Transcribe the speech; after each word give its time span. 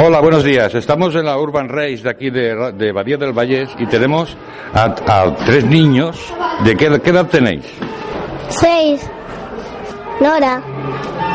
Hola, 0.00 0.20
buenos 0.20 0.44
días. 0.44 0.72
Estamos 0.74 1.14
en 1.16 1.24
la 1.24 1.36
Urban 1.38 1.68
Race 1.68 1.98
de 2.02 2.10
aquí 2.10 2.30
de, 2.30 2.72
de 2.72 2.92
Badía 2.92 3.16
del 3.16 3.32
Vallés 3.32 3.68
y 3.78 3.86
tenemos 3.86 4.36
a, 4.72 4.84
a 5.06 5.34
tres 5.44 5.64
niños. 5.64 6.32
¿De 6.64 6.76
qué, 6.76 7.00
qué 7.02 7.10
edad 7.10 7.26
tenéis? 7.26 7.64
Seis. 8.48 9.08
Nora. 10.20 10.62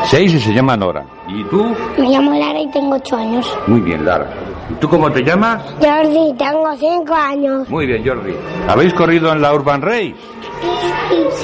Seis 0.06 0.34
y 0.34 0.40
se 0.40 0.54
llama 0.54 0.78
Nora. 0.78 1.06
¿Y 1.28 1.44
tú? 1.46 1.76
Me 1.98 2.10
llamo 2.10 2.34
Lara 2.40 2.62
y 2.62 2.72
tengo 2.72 2.96
ocho 2.96 3.18
años. 3.18 3.46
Muy 3.68 3.82
bien, 3.82 4.06
Lara. 4.06 4.30
¿Y 4.70 4.74
tú 4.76 4.88
cómo 4.88 5.12
te 5.12 5.22
llamas? 5.24 5.62
Jordi, 5.82 6.34
tengo 6.38 6.74
cinco 6.78 7.14
años. 7.14 7.68
Muy 7.70 7.86
bien, 7.86 8.06
Jordi. 8.08 8.34
¿Habéis 8.68 8.94
corrido 8.94 9.32
en 9.34 9.42
la 9.42 9.54
Urban 9.54 9.82
Race? 9.82 10.16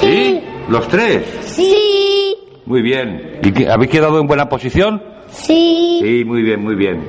Sí. 0.00 0.40
¿Los 0.68 0.88
tres? 0.88 1.22
Sí. 1.42 2.29
Muy 2.70 2.82
bien. 2.82 3.40
¿Y 3.42 3.50
qué- 3.50 3.68
habéis 3.68 3.90
quedado 3.90 4.20
en 4.20 4.28
buena 4.28 4.48
posición? 4.48 5.02
Sí. 5.28 5.98
Sí, 6.00 6.24
muy 6.24 6.40
bien, 6.42 6.62
muy 6.62 6.76
bien. 6.76 7.02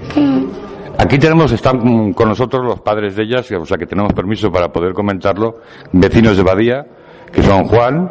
Aquí 0.97 1.19
tenemos, 1.19 1.51
están 1.51 2.13
con 2.13 2.29
nosotros 2.29 2.65
los 2.65 2.81
padres 2.81 3.15
de 3.15 3.21
ellas, 3.21 3.51
o 3.51 3.63
sea 3.63 3.77
que 3.77 3.85
tenemos 3.85 4.11
permiso 4.11 4.51
para 4.51 4.69
poder 4.71 4.93
comentarlo, 4.93 5.59
vecinos 5.91 6.35
de 6.35 6.41
Badía, 6.41 6.83
que 7.31 7.43
son 7.43 7.65
Juan 7.65 8.09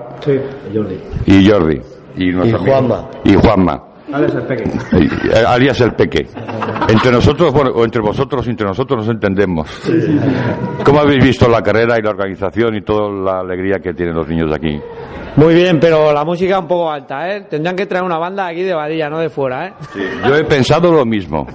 y 1.27 1.45
Jordi. 1.51 1.81
Y, 2.17 2.33
Juanma. 2.33 3.09
Y 3.25 3.35
Juanma. 3.35 3.83
Alex 4.13 4.35
el 4.35 4.43
pequeño. 4.43 4.73
Y- 4.93 5.05
eh, 5.07 5.45
alias 5.47 5.81
el 5.81 5.93
Peque. 5.95 6.27
Entre 6.89 7.11
nosotros, 7.13 7.53
bueno, 7.53 7.71
o 7.71 7.85
entre 7.85 8.01
vosotros, 8.01 8.47
entre 8.49 8.67
nosotros 8.67 8.99
nos 9.07 9.09
entendemos. 9.09 9.69
¿Cómo 10.85 11.01
habéis 11.01 11.23
visto 11.25 11.49
la 11.49 11.63
carrera 11.63 11.97
y 11.99 12.03
la 12.03 12.11
organización 12.11 12.75
y 12.77 12.83
toda 12.83 13.11
la 13.11 13.41
alegría 13.41 13.79
que 13.79 13.93
tienen 13.95 14.15
los 14.15 14.27
niños 14.29 14.51
de 14.51 14.57
aquí? 14.57 14.81
Muy 15.37 15.55
bien, 15.55 15.79
pero 15.79 16.13
la 16.13 16.25
música 16.25 16.59
un 16.59 16.67
poco 16.67 16.91
alta, 16.91 17.29
¿eh? 17.31 17.43
Tendrían 17.49 17.77
que 17.77 17.87
traer 17.87 18.05
una 18.05 18.19
banda 18.19 18.49
aquí 18.49 18.63
de 18.63 18.75
Badilla, 18.75 19.09
no 19.09 19.19
de 19.21 19.31
fuera, 19.31 19.69
¿eh? 19.69 19.73
Yo 20.27 20.35
he 20.37 20.45
pensado 20.45 20.93
lo 20.93 21.05
mismo. 21.07 21.47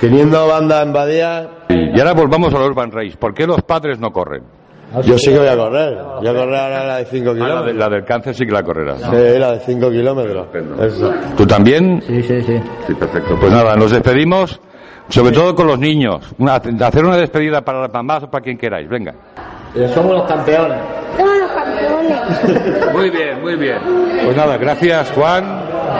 Teniendo 0.00 0.46
banda 0.48 0.82
en 0.82 0.92
Badía, 0.92 1.48
Y 1.68 1.98
ahora 2.00 2.14
volvamos 2.14 2.54
a 2.54 2.58
la 2.58 2.64
Urban 2.66 2.90
Race. 2.90 3.16
¿Por 3.18 3.34
qué 3.34 3.46
los 3.46 3.60
padres 3.62 3.98
no 3.98 4.10
corren? 4.10 4.42
Yo 5.04 5.18
sí 5.18 5.30
que 5.32 5.38
voy 5.38 5.48
a 5.48 5.56
correr. 5.56 5.96
Voy 6.18 6.26
a 6.28 6.34
correr 6.34 6.56
ahora 6.56 6.84
la 6.86 6.96
de 6.98 7.04
5 7.06 7.30
Ah, 7.30 7.32
la, 7.34 7.38
de- 7.38 7.40
kilómetros. 7.50 7.76
la 7.76 7.88
del 7.88 8.04
cáncer 8.04 8.34
sí 8.34 8.44
que 8.46 8.52
la 8.52 8.62
correrás. 8.62 9.00
¿no? 9.00 9.10
Sí, 9.10 9.38
la 9.38 9.52
de 9.52 9.60
5 9.60 9.90
kilómetros. 9.90 10.46
Eso. 10.80 11.12
¿Tú 11.36 11.46
también? 11.46 12.02
Sí, 12.06 12.22
sí, 12.22 12.42
sí. 12.42 12.60
Sí, 12.86 12.94
perfecto. 12.94 13.36
Pues 13.40 13.52
nada, 13.52 13.74
nos 13.76 13.90
despedimos, 13.90 14.60
sobre 15.08 15.32
todo 15.32 15.54
con 15.54 15.66
los 15.66 15.78
niños. 15.78 16.32
Una- 16.38 16.54
hacer 16.56 17.04
una 17.04 17.16
despedida 17.16 17.62
para 17.62 17.80
las 17.82 17.92
mamás 17.92 18.24
o 18.24 18.30
para 18.30 18.42
quien 18.44 18.58
queráis. 18.58 18.88
Venga. 18.88 19.14
Somos 19.94 20.12
los 20.12 20.28
campeones. 20.28 20.78
Somos 21.16 21.38
los 21.38 21.50
campeones. 21.50 22.92
Muy 22.92 23.10
bien, 23.10 23.40
muy 23.42 23.56
bien. 23.56 23.78
Pues 24.24 24.36
nada, 24.36 24.56
gracias 24.58 25.10
Juan. 25.12 25.44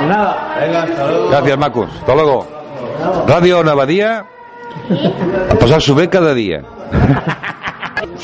Nada. 0.08 0.54
Venga, 0.60 0.82
hasta 0.82 1.06
luego. 1.10 1.28
Gracias 1.30 1.58
Marcus. 1.58 1.88
Hasta 2.00 2.14
luego. 2.14 2.46
Radio 3.26 3.64
Navadía. 3.64 4.24
A 5.50 5.54
pasar 5.54 5.80
su 5.80 5.94
vez 5.94 6.08
cada 6.08 6.34
día. 6.34 6.62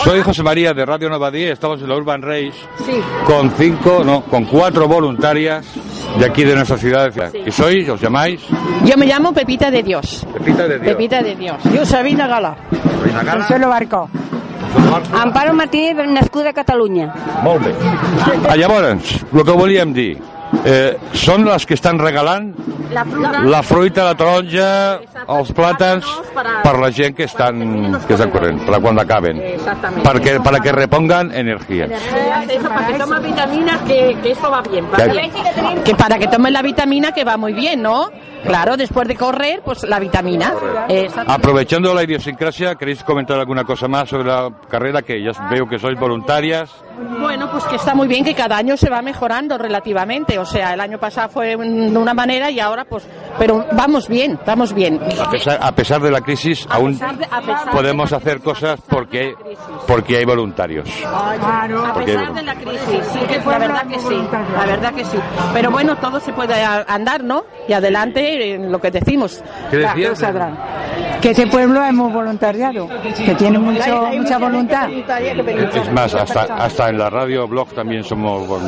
Soy 0.04 0.22
José 0.22 0.42
María 0.42 0.72
de 0.72 0.86
Radio 0.86 1.10
Navadía. 1.10 1.52
Estamos 1.52 1.80
en 1.82 1.88
la 1.88 1.96
Urban 1.96 2.22
Race 2.22 2.52
con 3.26 3.50
cinco, 3.52 4.02
no, 4.04 4.22
con 4.22 4.44
cuatro 4.44 4.86
voluntarias 4.88 5.66
de 6.18 6.24
aquí 6.24 6.44
de 6.44 6.54
nuestra 6.54 6.78
ciudad. 6.78 7.12
¿Y 7.34 7.50
sois? 7.50 7.88
¿Os 7.88 8.00
llamáis? 8.00 8.40
Yo 8.84 8.96
me 8.96 9.06
llamo 9.06 9.32
Pepita 9.32 9.70
de 9.70 9.82
Dios. 9.82 10.26
Pepita 10.32 10.68
de 10.68 10.78
Dios. 10.78 10.94
Pepita 10.94 11.22
de 11.22 11.34
Dios. 11.34 11.56
Jo, 11.76 11.84
Sabina 11.84 12.26
Gala. 12.26 12.56
Reina 13.02 13.22
Gala. 13.22 13.38
Consuelo 13.38 13.68
Barco. 13.68 14.08
Amparo 15.12 15.52
Martínez, 15.54 15.96
nascuda 16.08 16.50
a 16.50 16.52
Catalunya. 16.52 17.12
Molt 17.42 17.64
bé. 17.64 17.74
Ah, 18.48 18.56
llavors, 18.56 19.24
el 19.32 19.44
que 19.44 19.52
volíem 19.52 19.92
dir, 19.92 20.18
eh, 20.64 20.96
són 21.12 21.44
les 21.44 21.66
que 21.66 21.74
estan 21.74 21.98
regalant 21.98 22.54
La 22.90 23.04
fruta. 23.04 23.40
la 23.42 23.62
fruita, 23.62 24.04
la 24.04 24.14
taronja, 24.14 25.00
els 25.28 25.52
plàtans 25.54 26.04
para- 26.34 26.62
per 26.62 26.78
la 26.78 26.90
gent 26.90 27.14
que 27.16 27.24
estan, 27.24 28.00
que 28.06 28.14
estan 28.14 28.30
corrent, 28.30 28.60
per 28.64 28.80
quan 28.80 28.98
acaben. 28.98 29.36
Perquè, 30.02 30.42
para 30.42 30.60
que 30.60 30.72
repongan 30.72 31.32
energía. 31.34 31.84
Eso 31.86 32.68
para 32.68 32.86
que 32.86 32.98
tome 32.98 33.20
vitaminas, 33.20 33.80
que, 33.82 34.16
que 34.22 34.30
esto 34.32 34.50
va 34.50 34.62
bien. 34.62 34.86
Que- 34.86 34.90
Para 34.90 35.12
que, 35.84 35.94
para 35.94 36.18
que 36.18 36.26
tome 36.28 36.50
la 36.50 36.62
vitamina, 36.62 37.12
que 37.12 37.24
va 37.24 37.36
muy 37.36 37.52
bien, 37.52 37.82
¿no? 37.82 38.10
Claro, 38.44 38.76
después 38.76 39.06
de 39.08 39.16
correr, 39.16 39.62
pues 39.64 39.82
la 39.84 39.98
vitamina. 39.98 40.52
Exacto. 40.88 41.32
Aprovechando 41.32 41.92
la 41.94 42.02
idiosincrasia, 42.04 42.74
¿queréis 42.76 43.02
comentar 43.04 43.38
alguna 43.38 43.64
cosa 43.64 43.88
más 43.88 44.08
sobre 44.08 44.24
la 44.28 44.50
carrera? 44.68 45.02
Que 45.02 45.22
ya 45.22 45.32
veo 45.50 45.68
que 45.68 45.78
sois 45.78 45.98
voluntarias. 45.98 46.70
Bueno, 47.20 47.48
pues 47.50 47.64
que 47.64 47.76
está 47.76 47.94
muy 47.94 48.08
bien 48.08 48.24
que 48.24 48.34
cada 48.34 48.56
año 48.56 48.76
se 48.76 48.90
va 48.90 49.02
mejorando 49.02 49.56
relativamente. 49.58 50.38
O 50.38 50.44
sea, 50.44 50.74
el 50.74 50.80
año 50.80 50.98
pasado 50.98 51.28
fue 51.28 51.56
de 51.56 51.56
una 51.56 52.14
manera 52.14 52.50
y 52.50 52.58
ahora 52.60 52.84
pues... 52.84 53.06
Pero 53.38 53.64
vamos 53.72 54.08
bien, 54.08 54.38
vamos 54.44 54.72
bien. 54.72 55.00
A 55.24 55.30
pesar, 55.30 55.58
a 55.62 55.70
pesar 55.72 56.00
de 56.00 56.10
la 56.10 56.20
crisis, 56.20 56.66
aún 56.68 56.92
pesar 56.94 57.16
de- 57.16 57.24
a 57.30 57.40
pesar 57.40 57.64
de 57.66 57.70
podemos 57.70 58.12
hacer 58.12 58.40
cosas 58.40 58.80
porque, 58.88 59.32
porque 59.86 60.16
hay 60.16 60.24
voluntarios. 60.24 60.88
A 61.04 61.92
Porque- 61.94 62.14
pesar 62.14 62.34
de 62.34 62.42
la 62.42 62.54
crisis, 62.56 63.00
sí, 63.12 63.18
que 63.28 63.38
la 63.38 63.58
verdad 63.58 63.86
que 63.86 63.98
sí, 64.00 64.28
la 64.56 64.66
verdad 64.66 64.92
que 64.94 65.04
sí. 65.04 65.18
Pero 65.54 65.70
bueno, 65.70 65.96
todo 65.96 66.18
se 66.18 66.32
puede 66.32 66.54
a- 66.64 66.84
andar, 66.88 67.22
¿no? 67.22 67.44
Y 67.68 67.72
adelante 67.74 68.37
lo 68.58 68.80
que 68.80 68.90
decimos. 68.90 69.42
¿Qué 69.70 69.78
decías? 69.78 70.22
Que 71.20 71.30
ese 71.30 71.46
pueblo 71.48 71.84
es 71.84 71.92
muy 71.92 72.12
voluntariado, 72.12 72.88
que 73.24 73.34
tiene 73.34 73.58
mucho, 73.58 74.06
mucha 74.16 74.38
voluntad. 74.38 74.88
Es 74.90 75.92
más, 75.92 76.14
hasta, 76.14 76.42
hasta 76.42 76.88
en 76.88 76.98
la 76.98 77.10
radio 77.10 77.46
blog 77.48 77.68
también 77.74 78.04
somos 78.04 78.46
por, 78.46 78.60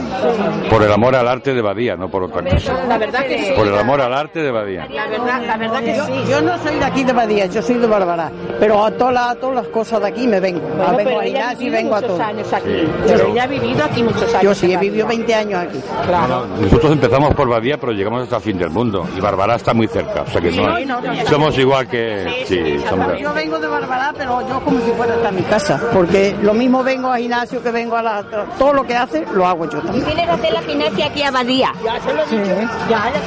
por 0.68 0.82
el 0.82 0.92
amor 0.92 1.14
al 1.14 1.28
arte 1.28 1.54
de 1.54 1.62
Badía, 1.62 1.96
no 1.96 2.08
por 2.08 2.24
otra 2.24 2.42
cosa. 2.42 2.84
La 2.88 2.98
verdad 2.98 3.24
que 3.26 3.38
sí. 3.38 3.52
Por 3.54 3.68
el 3.68 3.78
amor 3.78 4.00
al 4.00 4.12
arte 4.12 4.40
de 4.40 4.50
Badía. 4.50 4.86
La 4.90 5.06
verdad, 5.06 5.42
la 5.46 5.56
verdad 5.56 5.80
que 5.80 5.94
sí. 5.94 6.12
Yo 6.28 6.40
no 6.40 6.58
soy 6.58 6.74
de 6.76 6.84
aquí 6.84 7.04
de 7.04 7.12
Badía, 7.12 7.46
yo 7.46 7.62
soy 7.62 7.76
de 7.76 7.86
Barbará, 7.86 8.30
pero 8.58 8.84
a 8.84 8.90
todas 8.90 9.14
las, 9.14 9.38
todas 9.38 9.54
las 9.56 9.66
cosas 9.68 10.00
de 10.00 10.08
aquí 10.08 10.26
me 10.26 10.40
vengo. 10.40 10.60
Bueno, 10.60 10.96
vengo 10.96 11.20
vivido 11.20 11.72
vengo 11.72 11.94
a 11.94 12.02
todo. 12.02 12.22
años 12.22 12.52
aquí. 12.52 12.68
Sí, 12.68 12.88
pero 13.06 13.26
ella 13.28 13.44
ha 13.44 13.46
vivido 13.46 13.84
aquí 13.84 14.02
muchos 14.02 14.34
años. 14.34 14.42
Yo 14.42 14.54
sí, 14.54 14.72
he 14.72 14.76
vivido 14.76 15.06
Badía. 15.06 15.18
20 15.18 15.34
años 15.34 15.60
aquí. 15.60 15.78
Claro. 16.06 16.46
Nosotros 16.60 16.92
empezamos 16.92 17.34
por 17.34 17.48
Badía, 17.48 17.78
pero 17.78 17.92
llegamos 17.92 18.22
hasta 18.24 18.36
el 18.36 18.42
fin 18.42 18.58
del 18.58 18.70
mundo. 18.70 19.06
Y 19.16 19.20
Barbará 19.20 19.54
está 19.56 19.72
muy 19.72 19.86
cerca. 19.86 20.22
O 20.22 20.26
sea 20.26 20.40
que 20.40 20.50
no, 20.50 20.76
Sí, 20.76 20.84
no, 20.84 21.00
no, 21.00 21.12
no. 21.14 21.26
somos 21.26 21.56
igual 21.58 21.86
que... 21.88 22.39
Sí, 22.46 22.78
somos- 22.88 23.18
Yo 23.18 23.32
vengo 23.34 23.58
de 23.58 23.66
Barbará, 23.68 24.12
pero 24.16 24.40
yo 24.48 24.60
como 24.60 24.78
si 24.80 24.90
fuera 24.92 25.14
hasta 25.14 25.30
mi 25.30 25.42
casa, 25.42 25.80
porque 25.92 26.34
lo 26.42 26.54
mismo 26.54 26.82
vengo 26.82 27.10
a 27.12 27.18
gimnasio 27.18 27.62
que 27.62 27.70
vengo 27.70 27.96
a 27.96 28.02
la... 28.02 28.22
Todo 28.58 28.72
lo 28.72 28.84
que 28.86 28.96
hace, 28.96 29.24
lo 29.32 29.46
hago 29.46 29.68
yo 29.70 29.78
también. 29.80 30.04
¿Quieres 30.04 30.28
hacer 30.28 30.52
la 30.52 30.62
gimnasia 30.62 31.06
aquí 31.06 31.22
a 31.22 31.30
Badía? 31.30 31.72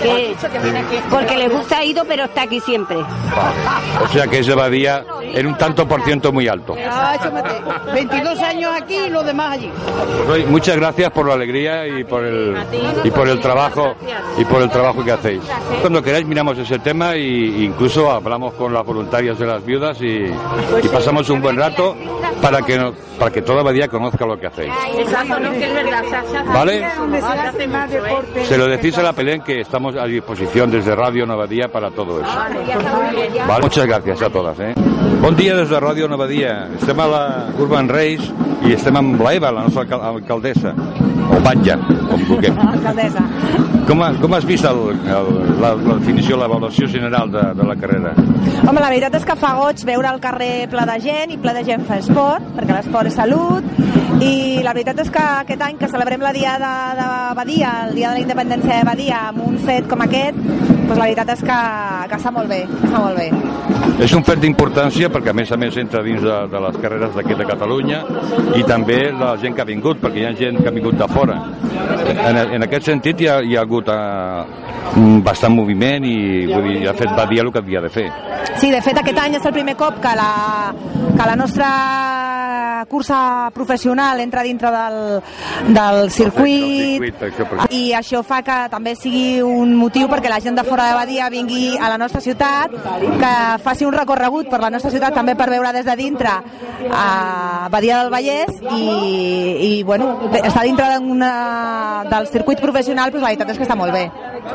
Que- 0.01 0.35
porque 1.09 1.37
le 1.37 1.47
gusta 1.49 1.83
ido, 1.83 2.03
pero 2.05 2.25
está 2.25 2.43
aquí 2.43 2.59
siempre. 2.59 2.97
O 2.97 4.07
sea 4.11 4.27
que 4.27 4.39
es 4.39 4.47
de 4.47 4.55
Badía 4.55 5.05
en 5.33 5.47
un 5.47 5.57
tanto 5.57 5.87
por 5.87 6.01
ciento 6.03 6.31
muy 6.31 6.47
alto. 6.47 6.75
Ah, 6.89 7.15
eso 7.19 7.31
me 7.31 7.41
te- 7.41 7.93
22 7.93 8.39
años 8.39 8.71
aquí 8.75 8.95
y 8.95 9.09
los 9.09 9.25
demás 9.25 9.53
allí. 9.53 9.69
Pues 10.25 10.29
hoy, 10.29 10.45
muchas 10.45 10.75
gracias 10.77 11.11
por 11.11 11.27
la 11.27 11.33
alegría 11.33 11.87
y 11.87 12.03
por 12.03 12.23
el 12.23 12.55
y 13.03 13.11
por 13.11 13.27
el 13.27 13.39
trabajo 13.39 13.95
y 14.37 14.45
por 14.45 14.61
el 14.61 14.69
trabajo 14.69 15.03
que 15.03 15.11
hacéis. 15.11 15.41
Cuando 15.81 16.01
queráis 16.01 16.25
miramos 16.25 16.57
ese 16.57 16.79
tema 16.79 17.15
e 17.15 17.21
incluso 17.63 18.11
hablamos 18.11 18.53
con 18.53 18.73
las 18.73 18.85
voluntarias 18.85 19.37
de 19.39 19.45
las 19.45 19.65
viudas 19.65 19.99
y, 20.01 20.25
y 20.25 20.87
pasamos 20.91 21.29
un 21.29 21.41
buen 21.41 21.57
rato 21.57 21.95
para 22.41 22.61
que 22.61 22.77
no- 22.77 22.93
para 23.19 23.31
que 23.31 23.41
toda 23.43 23.61
Badía 23.63 23.87
conozca 23.87 24.25
lo 24.25 24.37
que 24.39 24.47
hacéis. 24.47 24.71
¿Vale? 26.53 26.85
se 28.45 28.57
lo 28.57 28.67
decís 28.67 28.97
a 28.97 29.03
la 29.03 29.13
Pelén 29.13 29.41
que 29.41 29.61
estamos 29.61 29.95
a 29.95 30.05
disposición 30.05 30.71
desde 30.71 30.95
Radio 30.95 31.25
Nova 31.25 31.47
Dia 31.47 31.67
para 31.71 31.89
todo 31.91 32.19
eso. 32.21 32.29
Vale, 33.47 33.61
muchas 33.63 33.85
gracias 33.85 34.21
a 34.21 34.29
todas. 34.29 34.59
Eh? 34.59 34.73
Bon 35.23 35.35
dia 35.39 35.55
des 35.55 35.69
de 35.71 35.79
Ràdio 35.79 36.09
Nova 36.11 36.25
Dia. 36.27 36.65
Estem 36.75 36.99
a 36.99 37.05
la 37.07 37.21
Urban 37.63 37.87
Race 37.87 38.27
i 38.67 38.73
estem 38.75 38.97
amb 38.99 39.21
la 39.23 39.31
Eva, 39.37 39.53
la 39.55 39.61
nostra 39.63 39.85
alcal- 39.85 40.03
alcaldessa, 40.09 40.73
o 41.31 41.39
batlla, 41.45 41.77
com 42.09 42.25
vulguem. 42.27 42.57
Alcaldesa. 42.73 43.23
Com, 43.87 44.01
ha, 44.03 44.09
com 44.19 44.35
has 44.35 44.43
vist 44.47 44.67
el, 44.67 44.81
el, 45.07 45.29
la, 45.63 45.71
la 45.79 45.95
definició, 46.01 46.35
l'avaluació 46.39 46.87
general 46.91 47.31
de, 47.31 47.43
de 47.55 47.67
la 47.69 47.75
carrera? 47.79 48.11
Home, 48.67 48.79
la 48.83 48.89
veritat 48.91 49.15
és 49.21 49.25
que 49.27 49.37
fa 49.39 49.53
goig 49.61 49.83
veure 49.87 50.11
el 50.11 50.19
carrer 50.23 50.51
ple 50.71 50.83
de 50.91 50.99
gent 51.07 51.31
i 51.35 51.39
ple 51.39 51.55
de 51.55 51.63
gent 51.71 51.87
fa 51.87 52.01
esport, 52.03 52.51
perquè 52.57 52.75
l'esport 52.75 53.11
és 53.11 53.15
salut, 53.19 53.67
i 54.23 54.59
la 54.63 54.75
veritat 54.75 54.99
és 55.05 55.11
que 55.11 55.23
aquest 55.45 55.63
any 55.67 55.79
que 55.79 55.91
celebrem 55.91 56.23
la 56.23 56.35
Diada 56.35 56.73
de 56.99 57.09
Badia, 57.39 57.73
el 57.87 57.95
dia 57.95 58.11
de 58.11 58.19
la 58.19 58.23
independència 58.27 58.79
de 58.81 58.87
Badia, 58.91 59.23
amb 59.31 59.43
un 59.47 59.59
fet 59.67 59.87
com 59.91 60.03
aquest, 60.03 60.39
doncs 60.93 61.01
la 61.01 61.07
veritat 61.09 61.29
és 61.33 61.41
que, 61.41 61.59
que 62.09 62.17
està 62.19 62.31
molt 62.33 62.49
bé, 62.49 62.59
està 62.85 62.99
molt 63.01 63.17
bé. 63.17 64.03
És 64.03 64.13
un 64.13 64.23
fet 64.25 64.41
d'importància 64.41 65.09
perquè 65.13 65.31
a 65.31 65.37
més 65.37 65.51
a 65.51 65.57
més 65.57 65.77
entra 65.81 66.03
dins 66.05 66.21
de, 66.21 66.35
de 66.51 66.61
les 66.65 66.77
carreres 66.83 67.15
d'aquí 67.17 67.37
de 67.39 67.47
Catalunya 67.49 68.01
i 68.59 68.63
també 68.67 68.99
la 69.17 69.33
gent 69.41 69.55
que 69.55 69.63
ha 69.63 69.69
vingut, 69.69 70.01
perquè 70.03 70.21
hi 70.21 70.27
ha 70.29 70.33
gent 70.37 70.61
que 70.61 70.69
ha 70.69 70.75
vingut 70.75 70.97
de 70.99 71.07
fora. 71.13 71.39
En, 72.13 72.37
en 72.57 72.67
aquest 72.67 72.91
sentit 72.91 73.23
hi 73.23 73.29
ha, 73.29 73.39
hi 73.41 73.57
ha 73.57 73.65
hagut 73.65 73.89
uh, 73.89 75.19
bastant 75.25 75.55
moviment 75.55 76.05
i 76.05 76.45
vull 76.51 76.69
dir, 76.69 76.87
ha 76.89 76.95
fet 76.97 77.13
va 77.17 77.27
dir 77.29 77.41
el 77.43 77.51
que 77.53 77.63
havia 77.63 77.81
de 77.83 77.93
fer. 77.93 78.07
Sí, 78.59 78.69
de 78.69 78.81
fet 78.85 78.99
aquest 78.99 79.19
any 79.23 79.39
és 79.39 79.49
el 79.49 79.55
primer 79.55 79.77
cop 79.79 80.01
que 80.03 80.15
la, 80.19 80.31
que 81.17 81.29
la 81.31 81.37
nostra 81.39 81.69
cursa 82.89 83.49
professional 83.53 84.19
entra 84.19 84.43
dintre 84.43 84.71
del, 84.73 84.97
del 85.75 86.09
circuit 86.11 87.03
i 87.69 87.83
això 87.95 88.23
fa 88.25 88.41
que 88.45 88.57
també 88.71 88.95
sigui 88.99 89.41
un 89.43 89.75
motiu 89.77 90.09
perquè 90.11 90.31
la 90.31 90.41
gent 90.43 90.57
de 90.57 90.65
fora 90.67 90.89
de 90.89 90.97
Badia 90.97 91.29
vingui 91.33 91.77
a 91.77 91.89
la 91.91 91.97
nostra 91.97 92.21
ciutat, 92.21 92.73
que 93.19 93.33
faci 93.63 93.85
un 93.85 93.95
recorregut 93.95 94.49
per 94.51 94.61
la 94.63 94.71
nostra 94.73 94.91
ciutat 94.93 95.15
també 95.15 95.35
per 95.39 95.49
veure 95.51 95.73
des 95.75 95.85
de 95.85 95.95
dintre 95.99 96.33
a 96.91 97.69
Badia 97.71 98.01
del 98.01 98.11
Vallès 98.13 98.61
i, 98.75 98.83
i 99.69 99.83
bueno, 99.83 100.15
està 100.43 100.63
dintre 100.63 100.89
del 102.09 102.27
circuit 102.31 102.61
professional, 102.61 103.11
però 103.11 103.23
la 103.23 103.33
veritat 103.33 103.53
és 103.53 103.61
que 103.61 103.67
està 103.67 103.77
molt 103.79 103.93
bé. 103.95 104.07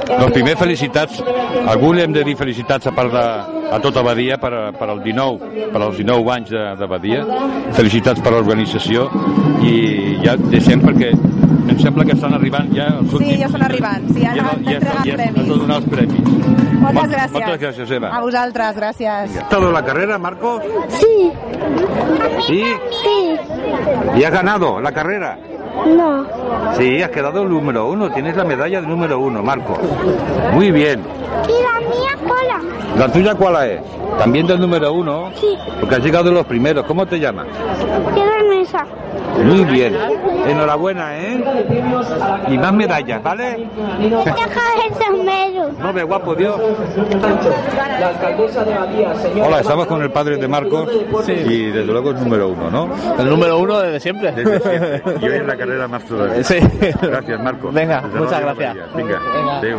Doncs 0.08 0.34
primer 0.34 0.56
felicitats, 0.60 1.22
algú 1.66 1.94
li 1.94 2.04
hem 2.04 2.12
de 2.12 2.24
dir 2.26 2.36
felicitats 2.36 2.90
a 2.90 2.94
part 2.96 3.14
de 3.14 3.24
a 3.70 3.78
tota 3.80 4.02
Badia 4.02 4.38
per, 4.40 4.72
per, 4.78 4.88
el 4.88 5.02
19, 5.04 5.68
per 5.72 5.82
als 5.82 5.96
19 5.98 6.32
anys 6.32 6.52
de, 6.54 6.64
de 6.80 6.86
Badia. 6.88 7.24
Felicitats 7.76 7.97
per 8.02 8.32
l'organització 8.32 9.08
i 9.66 10.18
ja 10.22 10.36
deixem 10.38 10.80
perquè 10.80 11.10
em 11.68 11.78
sembla 11.82 12.04
que 12.06 12.14
estan 12.14 12.34
arribant 12.36 12.70
ja 12.74 12.86
els 13.00 13.12
últims. 13.12 13.32
Sí, 13.32 13.40
ja 13.40 13.46
estan 13.46 13.64
arribant, 13.66 14.06
sí, 14.14 14.22
ja, 14.22 14.34
ja, 14.36 14.52
ja, 14.64 14.78
ja, 14.78 15.02
ja. 15.04 15.16
Ja 15.34 15.42
donar 15.48 15.80
els 15.82 15.88
premis. 15.90 16.30
Moltes 16.78 17.10
gràcies. 17.10 17.34
Moltes 17.34 17.60
gràcies, 17.60 17.90
Eva. 17.98 18.12
A 18.14 18.20
vosaltres, 18.22 18.76
gràcies. 18.76 19.36
¿Todo 19.50 19.72
la 19.72 19.84
carrera, 19.84 20.18
Marco? 20.18 20.60
Sí. 20.88 21.30
¿Sí? 22.46 22.62
Sí. 23.02 23.36
¿Y 24.16 24.24
has 24.24 24.32
ganado 24.32 24.80
la 24.80 24.92
carrera? 24.92 25.36
No. 25.86 26.26
Sí, 26.76 27.02
has 27.02 27.10
quedado 27.10 27.42
el 27.42 27.48
número 27.48 27.88
uno. 27.88 28.10
Tienes 28.10 28.36
la 28.36 28.44
medalla 28.44 28.80
de 28.80 28.86
número 28.86 29.18
uno, 29.18 29.42
Marco. 29.42 29.78
Muy 30.52 30.70
bien. 30.70 31.02
¿Y 31.48 31.62
la 31.62 31.88
mía 31.88 32.16
cola? 32.26 32.60
¿La 32.96 33.12
tuya 33.12 33.34
cuál 33.34 33.70
es? 33.70 33.80
También 34.18 34.46
del 34.46 34.60
número 34.60 34.92
uno. 34.92 35.30
Sí. 35.34 35.56
Porque 35.80 35.96
has 35.96 36.02
llegado 36.02 36.30
los 36.30 36.46
primeros. 36.46 36.84
¿Cómo 36.86 37.06
te 37.06 37.18
llamas? 37.18 37.46
Mesa. 38.48 38.86
Muy 39.44 39.64
bien. 39.64 39.94
Enhorabuena, 40.46 41.16
¿eh? 41.18 41.44
Y 42.48 42.58
más 42.58 42.72
medallas, 42.72 43.22
¿vale? 43.22 43.68
Deja 44.00 44.60
el 44.86 44.94
sombrero. 44.94 45.70
No 45.78 45.92
ve 45.92 46.02
guapo, 46.02 46.34
Dios. 46.34 46.60
Hola, 49.44 49.60
estamos 49.60 49.86
con 49.86 50.02
el 50.02 50.10
padre 50.10 50.38
de 50.38 50.48
Marcos 50.48 50.88
y 51.26 51.66
desde 51.66 51.84
luego 51.84 52.10
es 52.12 52.20
número 52.20 52.48
uno, 52.48 52.70
¿no? 52.70 52.88
El 53.18 53.28
número 53.28 53.58
uno 53.58 53.78
desde 53.80 54.00
siempre. 54.00 54.32
Desde 54.32 54.60
siempre. 54.60 55.02
Y 55.20 55.24
hoy 55.28 55.36
es 55.36 55.46
la 55.46 55.56
carrera 55.68 55.88
más 55.88 56.04
todavía. 56.04 56.42
Sí. 56.44 56.56
Gracias, 57.02 57.40
Marcos. 57.42 57.74
Venga, 57.74 58.00
Desde 58.02 58.18
muchas 58.18 58.42
Radio 58.42 58.56
gracias. 58.56 58.94
Venga. 58.94 59.20
Adeu. 59.58 59.78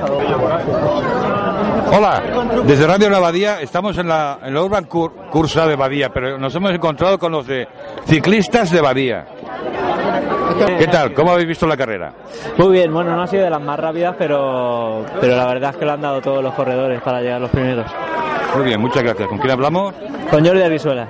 Hola, 1.92 2.22
desde 2.66 2.86
Radio 2.88 3.10
La 3.10 3.20
Badía 3.20 3.62
estamos 3.62 3.98
en 3.98 4.08
la, 4.08 4.38
en 4.44 4.54
la 4.54 4.62
Urban 4.62 4.88
Cur- 4.88 5.12
Cursa 5.32 5.66
de 5.66 5.76
Badía, 5.76 6.10
pero 6.10 6.38
nos 6.38 6.54
hemos 6.56 6.72
encontrado 6.72 7.18
con 7.18 7.32
los 7.32 7.48
de 7.48 7.68
ciclistas 8.06 8.72
de 8.72 8.82
Badía. 8.82 9.26
¿Qué 10.78 10.88
tal? 10.88 11.14
¿Cómo 11.14 11.32
habéis 11.32 11.48
visto 11.48 11.66
la 11.66 11.78
carrera? 11.78 12.12
Muy 12.58 12.70
bien, 12.74 12.94
bueno, 12.94 13.16
no 13.16 13.24
ha 13.24 13.28
sido 13.28 13.44
de 13.44 13.50
las 13.50 13.62
más 13.62 13.80
rápidas, 13.80 14.16
pero, 14.18 15.06
pero 15.20 15.36
la 15.36 15.46
verdad 15.48 15.72
es 15.72 15.78
que 15.78 15.86
lo 15.86 15.94
han 15.94 16.02
dado 16.02 16.22
todos 16.22 16.44
los 16.44 16.54
corredores 16.54 17.02
para 17.02 17.22
llegar 17.22 17.40
los 17.42 17.50
primeros. 17.50 17.86
Muy 18.56 18.66
bien, 18.66 18.82
muchas 18.82 19.04
gracias. 19.04 19.28
¿Con 19.28 19.38
quién 19.38 19.52
hablamos? 19.52 19.94
Con 20.30 20.46
Jordi 20.46 20.62
Arisuela. 20.62 21.08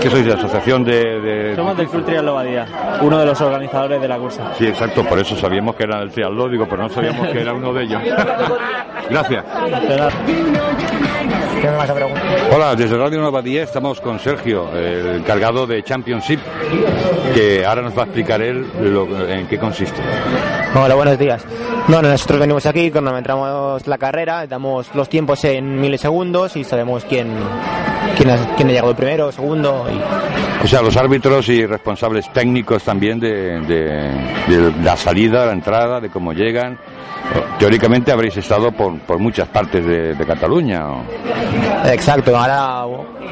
¿Qué 0.00 0.10
sois 0.10 0.24
de 0.24 0.30
la 0.30 0.36
asociación 0.36 0.84
de...? 0.84 1.20
de- 1.20 1.56
Somos 1.56 1.76
del 1.76 1.88
Club 1.88 2.04
Trial 2.04 2.26
Badía, 2.26 2.66
uno 3.02 3.18
de 3.18 3.26
los 3.26 3.40
organizadores 3.40 4.00
de 4.00 4.08
la 4.08 4.18
cursa. 4.18 4.52
Sí, 4.58 4.66
exacto, 4.66 5.04
por 5.04 5.18
eso 5.18 5.36
sabíamos 5.36 5.74
que 5.76 5.84
era 5.84 6.00
el 6.02 6.10
triatlón, 6.10 6.50
digo, 6.50 6.66
pero 6.68 6.82
no 6.82 6.88
sabíamos 6.88 7.28
que 7.28 7.40
era 7.40 7.54
uno 7.54 7.72
de 7.72 7.84
ellos. 7.84 8.02
Gracias. 9.10 9.44
¿Qué 11.60 11.68
me 11.70 11.76
vas 11.76 11.88
a 11.90 11.94
preguntar? 11.94 12.22
Hola, 12.54 12.74
desde 12.76 12.96
Radio 12.96 13.20
Nueva 13.20 13.40
Día 13.42 13.62
estamos 13.62 14.00
con 14.00 14.18
Sergio, 14.18 14.70
el 14.76 15.16
encargado 15.16 15.66
de 15.66 15.82
Championship, 15.82 16.38
que 17.34 17.64
ahora 17.64 17.82
nos 17.82 17.96
va 17.96 18.02
a 18.02 18.04
explicar 18.04 18.40
él 18.42 18.66
lo- 18.80 19.28
en 19.28 19.46
qué 19.46 19.58
consiste. 19.58 20.00
Hola, 20.74 20.94
buenos 20.94 21.18
días. 21.18 21.44
Bueno, 21.88 22.08
nosotros 22.08 22.40
venimos 22.40 22.66
aquí, 22.66 22.90
cronometramos 22.90 23.86
la 23.86 23.98
carrera, 23.98 24.46
damos 24.46 24.94
los 24.94 25.08
tiempos 25.08 25.44
en 25.44 25.80
milisegundos 25.80 26.56
y 26.56 26.64
sabemos 26.64 27.04
quién, 27.04 27.28
quién, 28.16 28.30
ha, 28.30 28.54
quién 28.56 28.68
ha 28.68 28.72
llegado 28.72 28.94
primero, 28.94 29.32
segundo. 29.32 29.86
Y... 29.90 30.64
O 30.64 30.68
sea, 30.68 30.82
los 30.82 30.96
árbitros 30.96 31.48
y 31.48 31.64
responsables 31.64 32.30
técnicos 32.32 32.82
también 32.82 33.18
de, 33.20 33.60
de- 33.60 34.12
de 34.48 34.72
la 34.82 34.96
salida, 34.96 35.46
la 35.46 35.52
entrada, 35.52 36.00
de 36.00 36.10
cómo 36.10 36.32
llegan. 36.32 36.78
Teóricamente 37.58 38.12
habréis 38.12 38.36
estado 38.36 38.70
por, 38.70 38.98
por 39.00 39.18
muchas 39.18 39.48
partes 39.48 39.84
de, 39.84 40.14
de 40.14 40.26
Cataluña. 40.26 40.90
¿o? 40.90 41.04
Exacto, 41.86 42.36
ahora 42.36 42.84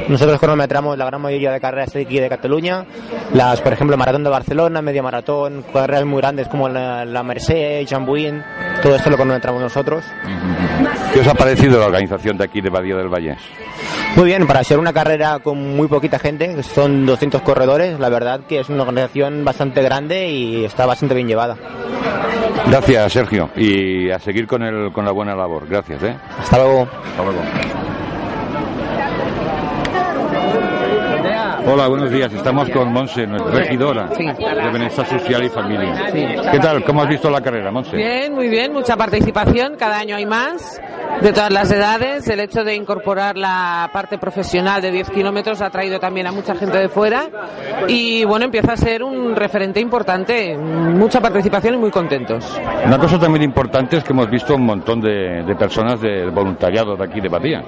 nosotros 0.08 0.40
cronometramos 0.40 0.96
la 0.96 1.04
gran 1.04 1.20
mayoría 1.20 1.52
de 1.52 1.60
carreras 1.60 1.92
de 1.92 2.02
aquí 2.02 2.18
de 2.18 2.28
Cataluña, 2.28 2.84
las, 3.32 3.60
por 3.60 3.72
ejemplo, 3.72 3.96
Maratón 3.96 4.24
de 4.24 4.30
Barcelona, 4.30 4.82
Media 4.82 5.02
Maratón, 5.02 5.64
carreras 5.72 6.04
muy 6.04 6.20
grandes 6.20 6.48
como 6.48 6.68
la, 6.68 7.04
la 7.04 7.22
Merced, 7.22 7.86
Jambuín, 7.88 8.42
todo 8.82 8.96
esto 8.96 9.10
lo 9.10 9.16
cronometramos 9.16 9.60
nosotros. 9.60 10.04
¿Qué 11.12 11.20
os 11.20 11.26
ha 11.26 11.34
parecido 11.34 11.78
la 11.78 11.86
organización 11.86 12.36
de 12.36 12.44
aquí 12.44 12.60
de 12.60 12.70
Badía 12.70 12.96
del 12.96 13.08
Valle? 13.08 13.36
Muy 14.16 14.26
bien, 14.26 14.46
para 14.46 14.62
ser 14.62 14.78
una 14.78 14.92
carrera 14.92 15.40
con 15.40 15.76
muy 15.76 15.88
poquita 15.88 16.18
gente, 16.18 16.54
que 16.54 16.62
son 16.62 17.04
200 17.04 17.42
corredores, 17.42 17.98
la 17.98 18.08
verdad 18.08 18.40
que 18.48 18.60
es 18.60 18.68
una 18.68 18.82
organización 18.82 19.44
bastante 19.44 19.82
grande 19.82 20.28
y 20.28 20.64
está 20.64 20.86
bastante 20.86 21.14
bien 21.14 21.26
llevada. 21.28 21.56
Gracias, 22.66 23.12
Sergio. 23.12 23.50
Y 23.56 24.10
a 24.10 24.18
seguir 24.18 24.46
con, 24.46 24.62
el, 24.62 24.92
con 24.92 25.04
la 25.04 25.12
buena 25.12 25.34
labor. 25.34 25.66
Gracias, 25.68 26.02
¿eh? 26.02 26.16
Hasta 26.38 26.58
luego. 26.58 26.82
Hasta 26.82 27.22
luego. 27.22 27.93
Hola, 31.66 31.88
buenos 31.88 32.10
días. 32.10 32.32
Estamos 32.32 32.68
con 32.70 32.92
Monse, 32.92 33.26
nuestra 33.26 33.52
regidora 33.52 34.06
de 34.08 34.70
Bienestar 34.70 35.06
Social 35.06 35.44
y 35.44 35.48
Familia. 35.48 36.10
¿Qué 36.50 36.58
tal? 36.58 36.84
¿Cómo 36.84 37.02
has 37.02 37.08
visto 37.08 37.30
la 37.30 37.40
carrera, 37.40 37.70
Monse? 37.70 37.96
Bien, 37.96 38.34
muy 38.34 38.48
bien, 38.48 38.72
mucha 38.72 38.96
participación, 38.96 39.76
cada 39.76 39.98
año 39.98 40.14
hay 40.16 40.26
más, 40.26 40.80
de 41.20 41.32
todas 41.32 41.50
las 41.50 41.70
edades. 41.70 42.28
El 42.28 42.40
hecho 42.40 42.64
de 42.64 42.74
incorporar 42.74 43.38
la 43.38 43.88
parte 43.92 44.18
profesional 44.18 44.82
de 44.82 44.90
10 44.90 45.10
kilómetros 45.10 45.62
ha 45.62 45.70
traído 45.70 45.98
también 45.98 46.26
a 46.26 46.32
mucha 46.32 46.54
gente 46.54 46.76
de 46.78 46.88
fuera 46.88 47.28
y 47.88 48.24
bueno, 48.24 48.44
empieza 48.44 48.72
a 48.72 48.76
ser 48.76 49.02
un 49.02 49.34
referente 49.34 49.80
importante, 49.80 50.56
mucha 50.56 51.20
participación 51.20 51.74
y 51.74 51.78
muy 51.78 51.90
contentos. 51.90 52.58
Una 52.84 52.98
cosa 52.98 53.18
también 53.18 53.42
importante 53.42 53.96
es 53.96 54.04
que 54.04 54.12
hemos 54.12 54.28
visto 54.30 54.54
un 54.54 54.66
montón 54.66 55.00
de, 55.00 55.42
de 55.44 55.54
personas 55.56 56.00
del 56.00 56.30
voluntariado 56.30 56.96
de 56.96 57.04
aquí 57.04 57.20
de 57.20 57.28
Badía. 57.28 57.64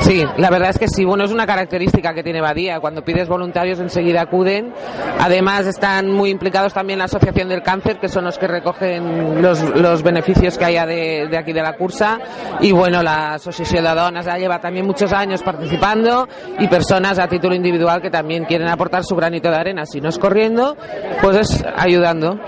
Sí, 0.00 0.24
la 0.36 0.50
verdad 0.50 0.70
es 0.70 0.78
que 0.78 0.88
sí, 0.88 1.04
bueno, 1.04 1.24
es 1.24 1.32
una 1.32 1.46
característica 1.46 2.12
que 2.12 2.22
tiene 2.22 2.40
Badía. 2.40 2.80
Cuando 2.80 3.02
pides 3.02 3.28
voluntarios 3.38 3.78
enseguida 3.78 4.22
acuden. 4.22 4.72
Además 5.20 5.66
están 5.66 6.10
muy 6.10 6.30
implicados 6.30 6.74
también 6.74 6.98
la 6.98 7.04
Asociación 7.04 7.48
del 7.48 7.62
Cáncer, 7.62 7.98
que 7.98 8.08
son 8.08 8.24
los 8.24 8.36
que 8.38 8.48
recogen 8.48 9.40
los, 9.40 9.62
los 9.76 10.02
beneficios 10.02 10.58
que 10.58 10.64
haya 10.64 10.84
de, 10.86 11.28
de 11.30 11.38
aquí 11.38 11.52
de 11.52 11.62
la 11.62 11.74
cursa. 11.74 12.18
Y 12.60 12.72
bueno, 12.72 13.02
la 13.02 13.34
Asociación 13.34 13.84
de 13.84 13.94
Donas 13.94 14.26
ya 14.26 14.36
lleva 14.36 14.58
también 14.60 14.86
muchos 14.86 15.12
años 15.12 15.42
participando 15.42 16.26
y 16.58 16.66
personas 16.66 17.18
a 17.18 17.28
título 17.28 17.54
individual 17.54 18.02
que 18.02 18.10
también 18.10 18.44
quieren 18.44 18.68
aportar 18.68 19.04
su 19.04 19.14
granito 19.14 19.48
de 19.50 19.56
arena. 19.56 19.86
Si 19.86 20.00
no 20.00 20.08
es 20.08 20.18
corriendo, 20.18 20.76
pues 21.22 21.36
es 21.36 21.64
ayudando. 21.76 22.38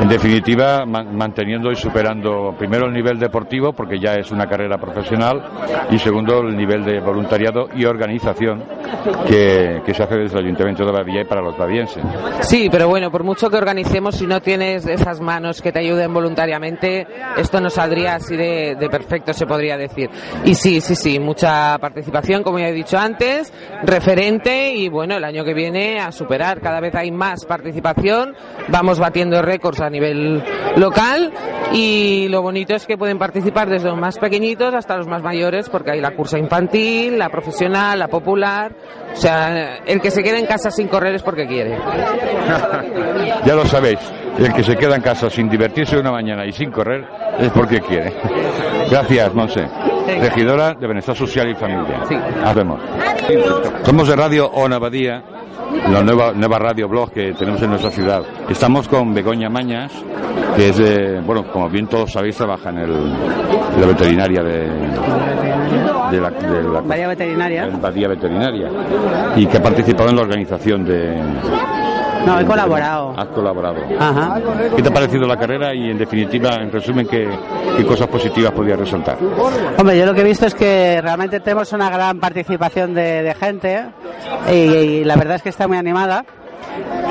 En 0.00 0.08
definitiva, 0.08 0.84
man- 0.86 1.14
manteniendo 1.16 1.70
y 1.70 1.76
superando 1.76 2.54
primero 2.58 2.86
el 2.86 2.92
nivel 2.92 3.18
deportivo, 3.18 3.72
porque 3.72 3.98
ya 4.00 4.14
es 4.14 4.30
una 4.30 4.46
carrera 4.46 4.78
profesional, 4.78 5.42
y 5.90 5.98
segundo 5.98 6.40
el 6.40 6.56
nivel 6.56 6.84
de 6.84 7.00
voluntariado 7.00 7.68
y 7.74 7.84
organización 7.84 8.64
que, 9.26 9.82
que 9.84 9.94
se 9.94 10.02
hace 10.02 10.13
desde 10.16 10.38
el 10.38 10.44
Ayuntamiento 10.46 10.84
de 10.84 10.92
Badía 10.92 11.22
y 11.22 11.24
para 11.24 11.42
los 11.42 11.56
badienses. 11.56 12.02
Sí, 12.40 12.68
pero 12.70 12.88
bueno, 12.88 13.10
por 13.10 13.24
mucho 13.24 13.50
que 13.50 13.56
organicemos, 13.56 14.16
si 14.16 14.26
no 14.26 14.40
tienes 14.40 14.86
esas 14.86 15.20
manos 15.20 15.60
que 15.60 15.72
te 15.72 15.80
ayuden 15.80 16.12
voluntariamente, 16.12 17.06
esto 17.36 17.60
no 17.60 17.70
saldría 17.70 18.16
así 18.16 18.36
de, 18.36 18.76
de 18.78 18.88
perfecto, 18.88 19.32
se 19.32 19.46
podría 19.46 19.76
decir. 19.76 20.10
Y 20.44 20.54
sí, 20.54 20.80
sí, 20.80 20.94
sí, 20.94 21.18
mucha 21.18 21.78
participación, 21.78 22.42
como 22.42 22.58
ya 22.58 22.68
he 22.68 22.72
dicho 22.72 22.98
antes, 22.98 23.52
referente 23.82 24.72
y 24.72 24.88
bueno, 24.88 25.16
el 25.16 25.24
año 25.24 25.44
que 25.44 25.54
viene 25.54 26.00
a 26.00 26.12
superar. 26.12 26.60
Cada 26.60 26.80
vez 26.80 26.94
hay 26.94 27.10
más 27.10 27.44
participación, 27.44 28.34
vamos 28.68 28.98
batiendo 28.98 29.42
récords 29.42 29.80
a 29.80 29.90
nivel 29.90 30.42
local 30.76 31.32
y 31.72 32.28
lo 32.28 32.42
bonito 32.42 32.74
es 32.74 32.86
que 32.86 32.96
pueden 32.96 33.18
participar 33.18 33.68
desde 33.68 33.88
los 33.88 33.98
más 33.98 34.18
pequeñitos 34.18 34.74
hasta 34.74 34.96
los 34.96 35.06
más 35.06 35.22
mayores, 35.22 35.68
porque 35.68 35.92
hay 35.92 36.00
la 36.00 36.14
cursa 36.14 36.38
infantil, 36.38 37.18
la 37.18 37.28
profesional, 37.28 37.98
la 37.98 38.08
popular. 38.08 38.74
O 39.12 39.16
sea, 39.16 39.78
el 39.86 40.00
que 40.04 40.10
se 40.10 40.22
queda 40.22 40.38
en 40.38 40.44
casa 40.44 40.70
sin 40.70 40.86
correr 40.86 41.14
es 41.14 41.22
porque 41.22 41.46
quiere. 41.46 41.78
Ya 43.46 43.54
lo 43.54 43.66
sabéis, 43.66 43.98
el 44.38 44.52
que 44.52 44.62
se 44.62 44.76
queda 44.76 44.96
en 44.96 45.02
casa 45.02 45.28
sin 45.30 45.48
divertirse 45.48 45.98
una 45.98 46.10
mañana 46.10 46.46
y 46.46 46.52
sin 46.52 46.70
correr 46.70 47.06
es 47.38 47.50
porque 47.50 47.80
quiere. 47.80 48.12
Gracias, 48.90 49.34
Monse. 49.34 49.66
Regidora 50.20 50.74
de 50.74 50.86
Bienestar 50.86 51.14
Social 51.16 51.50
y 51.50 51.54
Familia. 51.54 52.00
Nos 52.42 52.54
vemos. 52.54 52.80
Somos 53.84 54.08
de 54.08 54.16
Radio 54.16 54.50
Ona 54.50 54.78
Badía, 54.78 55.22
la 55.90 56.02
nueva, 56.02 56.32
nueva 56.32 56.58
radio 56.58 56.88
blog 56.88 57.10
que 57.10 57.32
tenemos 57.32 57.60
en 57.62 57.70
nuestra 57.70 57.90
ciudad. 57.90 58.22
Estamos 58.48 58.88
con 58.88 59.12
Begoña 59.12 59.48
Mañas, 59.48 59.92
que 60.56 60.68
es 60.68 60.76
de, 60.76 61.20
bueno, 61.20 61.50
como 61.50 61.68
bien 61.68 61.86
todos 61.86 62.12
sabéis, 62.12 62.36
trabaja 62.36 62.70
en, 62.70 62.78
el, 62.78 62.90
en 62.90 63.80
la 63.80 63.86
veterinaria 63.86 64.42
de, 64.42 65.33
de 66.14 66.20
la, 66.20 66.30
de 66.30 66.62
la 66.62 66.80
Badía 66.80 67.08
veterinaria. 67.08 67.68
Badía 67.80 68.08
Veterinaria 68.08 68.68
y 69.36 69.46
que 69.46 69.56
ha 69.58 69.62
participado 69.62 70.10
en 70.10 70.16
la 70.16 70.22
organización 70.22 70.84
de... 70.84 71.16
No, 72.26 72.40
he 72.40 72.44
colaborado. 72.46 73.12
Has 73.18 73.28
colaborado. 73.28 73.76
Ajá. 74.00 74.40
¿Qué 74.74 74.82
te 74.82 74.88
ha 74.88 74.92
parecido 74.92 75.26
la 75.26 75.36
carrera 75.36 75.74
y 75.74 75.90
en 75.90 75.98
definitiva, 75.98 76.54
en 76.54 76.72
resumen, 76.72 77.06
qué, 77.06 77.28
qué 77.76 77.84
cosas 77.84 78.06
positivas 78.08 78.50
podías 78.52 78.78
resaltar? 78.78 79.18
Hombre, 79.76 79.98
yo 79.98 80.06
lo 80.06 80.14
que 80.14 80.22
he 80.22 80.24
visto 80.24 80.46
es 80.46 80.54
que 80.54 81.00
realmente 81.02 81.40
tenemos 81.40 81.70
una 81.74 81.90
gran 81.90 82.18
participación 82.20 82.94
de, 82.94 83.22
de 83.24 83.34
gente 83.34 83.84
y, 84.50 84.52
y 84.54 85.04
la 85.04 85.16
verdad 85.16 85.36
es 85.36 85.42
que 85.42 85.50
está 85.50 85.68
muy 85.68 85.76
animada. 85.76 86.24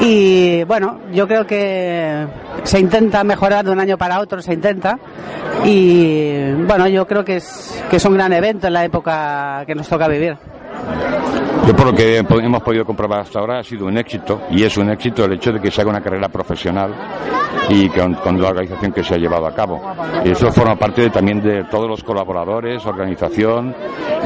Y 0.01 0.63
bueno, 0.65 0.99
yo 1.11 1.27
creo 1.27 1.45
que 1.45 2.25
se 2.63 2.79
intenta 2.79 3.23
mejorar 3.23 3.63
de 3.63 3.71
un 3.71 3.79
año 3.79 3.97
para 3.97 4.19
otro, 4.19 4.41
se 4.41 4.53
intenta. 4.53 4.97
Y 5.63 6.51
bueno, 6.67 6.87
yo 6.87 7.05
creo 7.07 7.23
que 7.23 7.37
es, 7.37 7.83
que 7.89 7.97
es 7.97 8.05
un 8.05 8.15
gran 8.15 8.33
evento 8.33 8.67
en 8.67 8.73
la 8.73 8.83
época 8.83 9.63
que 9.65 9.75
nos 9.75 9.87
toca 9.87 10.07
vivir. 10.07 10.35
Yo 11.65 11.73
por 11.75 11.85
lo 11.87 11.93
que 11.93 12.17
hemos 12.17 12.61
podido 12.61 12.83
comprobar 12.83 13.21
hasta 13.21 13.39
ahora 13.39 13.59
ha 13.59 13.63
sido 13.63 13.85
un 13.85 13.97
éxito 13.97 14.41
y 14.51 14.63
es 14.63 14.75
un 14.75 14.89
éxito 14.89 15.23
el 15.23 15.33
hecho 15.33 15.53
de 15.53 15.61
que 15.61 15.71
se 15.71 15.79
haga 15.79 15.91
una 15.91 16.01
carrera 16.01 16.27
profesional 16.27 16.93
y 17.69 17.87
con, 17.87 18.15
con 18.15 18.41
la 18.41 18.49
organización 18.49 18.91
que 18.91 19.03
se 19.03 19.13
ha 19.13 19.17
llevado 19.17 19.47
a 19.47 19.53
cabo. 19.53 19.81
Y 20.25 20.31
eso 20.31 20.51
forma 20.51 20.75
parte 20.75 21.09
también 21.09 21.41
de 21.41 21.63
todos 21.65 21.87
los 21.87 22.03
colaboradores, 22.03 22.85
organización 22.85 23.73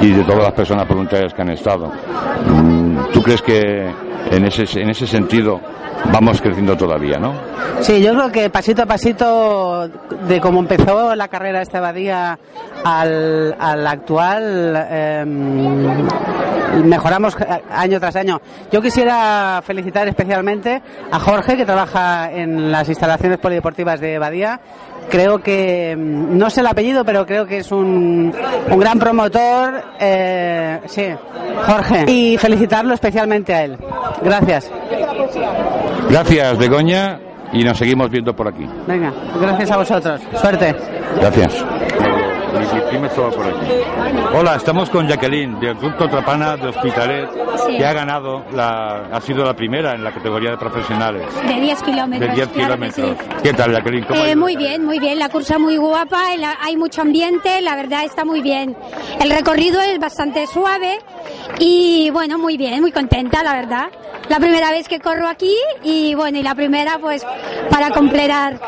y 0.02 0.12
de 0.12 0.24
todas 0.24 0.44
las 0.44 0.54
personas 0.54 0.88
voluntarias 0.88 1.32
que 1.34 1.42
han 1.44 1.50
estado. 1.52 1.92
¿Tú 3.14 3.22
crees 3.22 3.42
que 3.42 3.90
en 4.32 4.46
ese, 4.46 4.82
en 4.82 4.90
ese 4.90 5.08
sentido 5.08 5.60
vamos 6.12 6.42
creciendo 6.42 6.76
todavía, 6.76 7.18
no? 7.18 7.34
Sí, 7.82 8.02
yo 8.02 8.14
creo 8.14 8.32
que 8.32 8.50
pasito 8.50 8.84
a 8.84 8.86
pasito, 8.86 9.88
de 10.28 10.40
cómo 10.40 10.60
empezó 10.60 11.16
la 11.16 11.28
carrera 11.28 11.62
esta 11.62 11.78
abadía 11.80 12.38
al, 12.84 13.56
al 13.60 13.88
actual, 13.88 14.88
em, 14.90 16.08
mejoramos 16.86 17.36
año 17.72 18.00
tras 18.00 18.16
año. 18.16 18.42
Yo 18.72 18.82
quisiera 18.82 19.62
felicitar 19.64 20.08
especialmente 20.08 20.82
a 21.12 21.20
Jorge, 21.20 21.58
que 21.58 21.66
trabaja 21.66 22.32
en 22.32 22.72
las 22.72 22.88
instalaciones 22.90 23.38
polideportivas 23.40 24.00
de 24.00 24.18
Badía. 24.18 24.60
Creo 25.10 25.40
que, 25.40 25.92
em, 25.92 26.38
no 26.38 26.50
sé 26.50 26.62
el 26.62 26.68
apellido, 26.68 27.06
pero 27.06 27.26
creo 27.26 27.46
que 27.46 27.58
es 27.60 27.72
un, 27.72 28.34
un 28.70 28.80
gran 28.80 29.00
promotor. 29.00 29.82
eh, 30.00 30.80
sí, 30.86 31.06
Jorge. 31.66 32.06
Y 32.12 32.38
felicitarlo 32.38 32.94
especialmente 32.94 33.54
a 33.54 33.64
él. 33.64 33.78
Gracias. 34.22 34.70
Gracias, 36.10 36.58
Begoña, 36.58 37.20
y 37.54 37.64
nos 37.64 37.78
seguimos 37.78 38.10
viendo 38.10 38.34
por 38.36 38.48
aquí. 38.48 38.68
Venga, 38.88 39.12
gracias 39.40 39.72
a 39.72 39.78
vosotros. 39.78 40.22
Suerte. 40.42 40.76
Gracias. 41.20 41.66
Mi 42.60 42.82
prima 42.90 43.08
estaba 43.08 43.30
por 43.30 43.46
aquí. 43.46 43.72
Hola, 44.34 44.56
estamos 44.56 44.90
con 44.90 45.08
Jacqueline 45.08 45.60
del 45.60 45.76
Club 45.78 45.96
Contrapana 45.96 46.58
de 46.58 46.68
Hospitalet, 46.70 47.30
Sí. 47.68 47.78
que 47.78 47.86
ha 47.86 47.94
ganado, 47.94 48.44
la, 48.54 49.06
ha 49.12 49.22
sido 49.22 49.44
la 49.46 49.54
primera 49.54 49.94
en 49.94 50.04
la 50.04 50.12
categoría 50.12 50.52
de 50.52 50.58
profesionales. 50.58 51.24
De 51.48 51.60
10 51.62 51.82
kilómetros. 51.84 52.30
De 52.30 52.36
10 52.36 52.48
claro 52.50 52.76
que 52.80 52.90
kilómetros. 52.90 53.18
sí. 53.20 53.36
¿Qué 53.44 53.54
tal, 53.54 53.72
Jacqueline? 53.74 54.06
¿Cómo 54.06 54.24
Eh, 54.26 54.36
muy 54.36 54.56
bien, 54.56 54.86
muy 54.86 55.00
bien. 55.00 55.20
La 55.20 55.30
cursa 55.30 55.58
muy 55.60 55.78
guapa, 55.78 56.34
el- 56.34 56.44
hay 56.62 56.78
mucho 56.78 57.02
ambiente, 57.02 57.62
la 57.62 57.76
verdad 57.76 58.04
está 58.06 58.26
muy 58.26 58.42
bien. 58.42 58.76
El 59.22 59.30
recorrido 59.30 59.80
es 59.82 60.00
bastante 60.00 60.48
suave 60.48 61.00
y 61.60 62.10
bueno, 62.12 62.38
muy 62.38 62.58
bien, 62.58 62.82
muy 62.82 62.92
contenta, 62.92 63.44
la 63.44 63.54
verdad. 63.54 63.86
La 64.30 64.40
primera 64.40 64.72
vez 64.72 64.88
que 64.90 65.00
corro 65.00 65.28
aquí 65.28 65.56
y 65.84 66.14
bueno, 66.14 66.38
y 66.38 66.44
la 66.44 66.54
primera 66.54 66.98
pues 67.00 67.26
para 67.70 67.92
completar, 67.92 68.60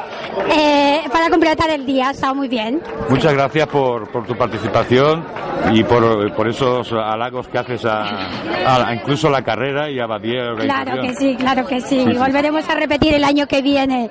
eh, 0.58 1.02
para 1.12 1.30
completar 1.30 1.70
el 1.70 1.86
día, 1.86 2.10
ha 2.10 2.12
estado 2.12 2.34
muy 2.36 2.48
bien. 2.48 2.82
Muchas 3.10 3.34
gracias 3.34 3.68
por, 3.68 4.10
por 4.10 4.26
tu 4.26 4.36
participación 4.38 5.26
y 5.74 5.84
por, 5.84 6.34
por 6.34 6.48
esos 6.48 6.90
halagos 6.94 7.50
que 7.50 7.58
haces 7.58 7.84
a, 7.84 8.30
a- 8.66 8.96
incluso 8.96 9.28
a 9.28 9.32
la 9.32 9.42
carrera 9.44 9.90
y 9.90 10.00
a 10.00 10.06
Badía. 10.08 10.54
Claro 10.58 11.02
que 11.02 11.14
sí, 11.16 11.36
claro 11.36 11.66
que 11.68 11.82
sí. 11.82 12.00
Sí, 12.06 12.06
sí. 12.14 12.18
Volveremos 12.18 12.68
a 12.70 12.76
repetir 12.76 13.14
el 13.16 13.24
año 13.26 13.46
que 13.46 13.62
viene, 13.62 14.10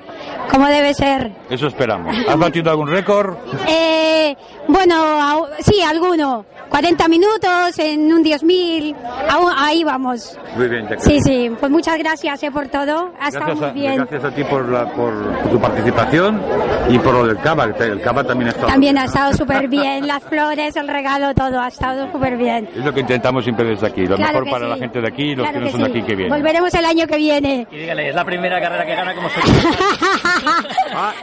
como 0.51 0.67
debe 0.67 0.93
ser. 0.93 1.31
Eso 1.49 1.65
esperamos. 1.67 2.15
¿Has 2.27 2.37
batido 2.37 2.69
algún 2.69 2.89
récord? 2.89 3.35
Eh, 3.67 4.35
bueno, 4.67 5.47
sí, 5.61 5.81
alguno. 5.81 6.45
40 6.69 7.07
minutos 7.07 7.79
en 7.79 8.13
un 8.13 8.21
10.000. 8.43 8.95
Aún- 9.29 9.53
Ahí 9.57 9.83
vamos. 9.83 10.37
Muy 10.55 10.67
bien, 10.67 10.87
Jacqueline. 10.87 11.21
Sí, 11.23 11.29
sí. 11.49 11.51
Pues 11.59 11.71
muchas 11.71 11.97
gracias 11.97 12.41
eh, 12.43 12.51
por 12.51 12.67
todo. 12.67 13.11
Ha 13.19 13.27
estado 13.29 13.55
muy 13.55 13.71
bien. 13.71 13.95
gracias 13.97 14.23
a 14.23 14.31
ti 14.31 14.43
por, 14.43 14.67
la, 14.69 14.85
por 14.93 15.13
tu 15.49 15.59
participación 15.59 16.41
y 16.89 16.97
por 16.99 17.13
lo 17.13 17.27
del 17.27 17.37
Cava. 17.39 17.65
El 17.65 18.01
Cava 18.01 18.23
también 18.23 18.47
ha 18.47 18.51
estado. 18.51 18.67
También 18.67 18.97
ha 18.97 19.05
estado 19.05 19.33
súper 19.33 19.67
bien. 19.69 20.07
Las 20.07 20.23
flores, 20.23 20.75
el 20.75 20.87
regalo, 20.87 21.33
todo 21.33 21.59
ha 21.59 21.67
estado 21.67 22.11
súper 22.11 22.37
bien. 22.37 22.69
Es 22.75 22.83
lo 22.85 22.93
que 22.93 23.01
intentamos 23.01 23.43
siempre 23.43 23.65
desde 23.67 23.87
aquí. 23.87 24.05
Lo 24.05 24.15
Claro 24.15 24.39
mejor 24.39 24.49
para 24.51 24.65
sí. 24.65 24.71
la 24.71 24.77
gente 24.77 25.01
de 25.01 25.07
aquí 25.07 25.23
y 25.23 25.35
los 25.35 25.45
Claro 25.47 25.59
que 25.59 25.65
no 25.65 25.71
son 25.71 25.79
sí. 25.81 25.85
de 25.91 25.99
aquí 25.99 26.07
que 26.07 26.15
vienen. 26.15 26.35
Volveremos 26.37 26.73
el 26.73 26.85
año 26.85 27.07
que 27.07 27.17
viene. 27.17 27.67
Y 27.71 27.77
dígale, 27.77 28.09
es 28.09 28.15
la 28.15 28.25
primera 28.25 28.59
carrera 28.61 28.85
que 28.85 28.95
gana 28.95 29.13
como 29.15 29.29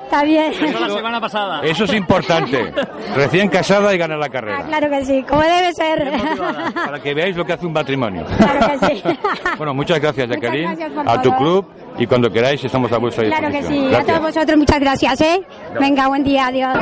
Está 0.04 0.22
bien. 0.24 0.52
la 0.80 0.88
semana 0.88 1.20
pasada. 1.20 1.60
Eso 1.62 1.84
es 1.84 1.92
importante. 1.94 2.72
Recién 3.14 3.48
casada 3.48 3.94
y 3.94 3.98
gana 3.98 4.16
la 4.16 4.28
carrera. 4.28 4.64
Claro 4.64 4.90
que 4.90 5.04
sí, 5.04 5.22
como 5.28 5.42
debe 5.42 5.72
ser. 5.72 6.12
Para 6.74 7.00
que 7.00 7.14
veáis 7.14 7.36
lo 7.36 7.44
que 7.44 7.52
hace 7.54 7.66
un 7.66 7.72
matrimonio. 7.72 8.24
Claro 8.38 8.78
que 8.80 8.86
sí. 8.96 9.02
Bueno, 9.56 9.74
muchas 9.74 10.00
gracias, 10.00 10.28
Jacqueline. 10.28 10.74
gracias 10.76 10.92
por 10.92 11.08
a 11.08 11.22
tu 11.22 11.28
todo. 11.30 11.38
club 11.38 11.66
y 11.98 12.06
cuando 12.06 12.30
queráis 12.30 12.62
estamos 12.64 12.90
a 12.92 12.98
vuestra 12.98 13.24
Claro 13.26 13.48
que 13.48 13.58
disposición. 13.58 13.82
sí. 13.82 13.86
A 13.86 13.98
Gracias. 13.98 14.16
todos 14.18 14.34
vosotros 14.34 14.58
muchas 14.58 14.80
gracias, 14.80 15.20
¿eh? 15.20 15.42
Venga, 15.80 16.08
buen 16.08 16.24
día, 16.24 16.46
adiós. 16.48 16.76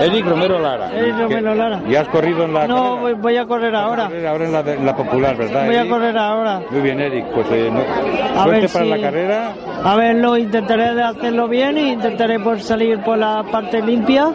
Eric 0.00 0.26
Romero 0.26 0.58
Lara. 0.58 0.90
Eric 0.92 1.16
Romero 1.18 1.54
Lara. 1.54 1.80
¿Y 1.88 1.94
has 1.96 2.08
corrido 2.08 2.44
en 2.44 2.54
la 2.54 2.66
No, 2.66 2.96
voy, 2.98 3.14
voy 3.14 3.36
a 3.36 3.44
correr 3.46 3.74
ahora. 3.74 4.10
Ahora 4.28 4.44
en 4.44 4.52
la, 4.52 4.60
en 4.60 4.86
la 4.86 4.96
popular, 4.96 5.36
¿verdad? 5.36 5.66
Voy 5.66 5.74
a 5.76 5.80
Eric? 5.80 5.90
correr 5.92 6.18
ahora. 6.18 6.60
Muy 6.70 6.80
bien, 6.80 7.00
Eric. 7.00 7.26
Pues 7.34 7.46
eh, 7.50 7.70
no- 7.70 8.40
A 8.40 8.46
ver 8.46 8.68
para 8.70 8.84
si- 8.84 8.90
la 8.90 9.00
carrera. 9.00 9.52
A 9.84 9.96
ver, 9.96 10.16
lo 10.16 10.36
intentaré 10.36 10.94
de 10.94 11.02
hacerlo 11.02 11.48
bien 11.48 11.76
e 11.78 11.92
intentaré 11.92 12.38
por 12.40 12.60
salir 12.60 12.98
por 13.02 13.18
la 13.18 13.42
parte 13.50 13.80
limpia. 13.82 14.32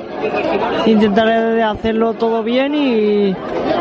Intentaré 0.85 1.39
de 1.55 1.63
hacerlo 1.63 2.13
todo 2.13 2.43
bien 2.43 2.73
y, 2.75 3.35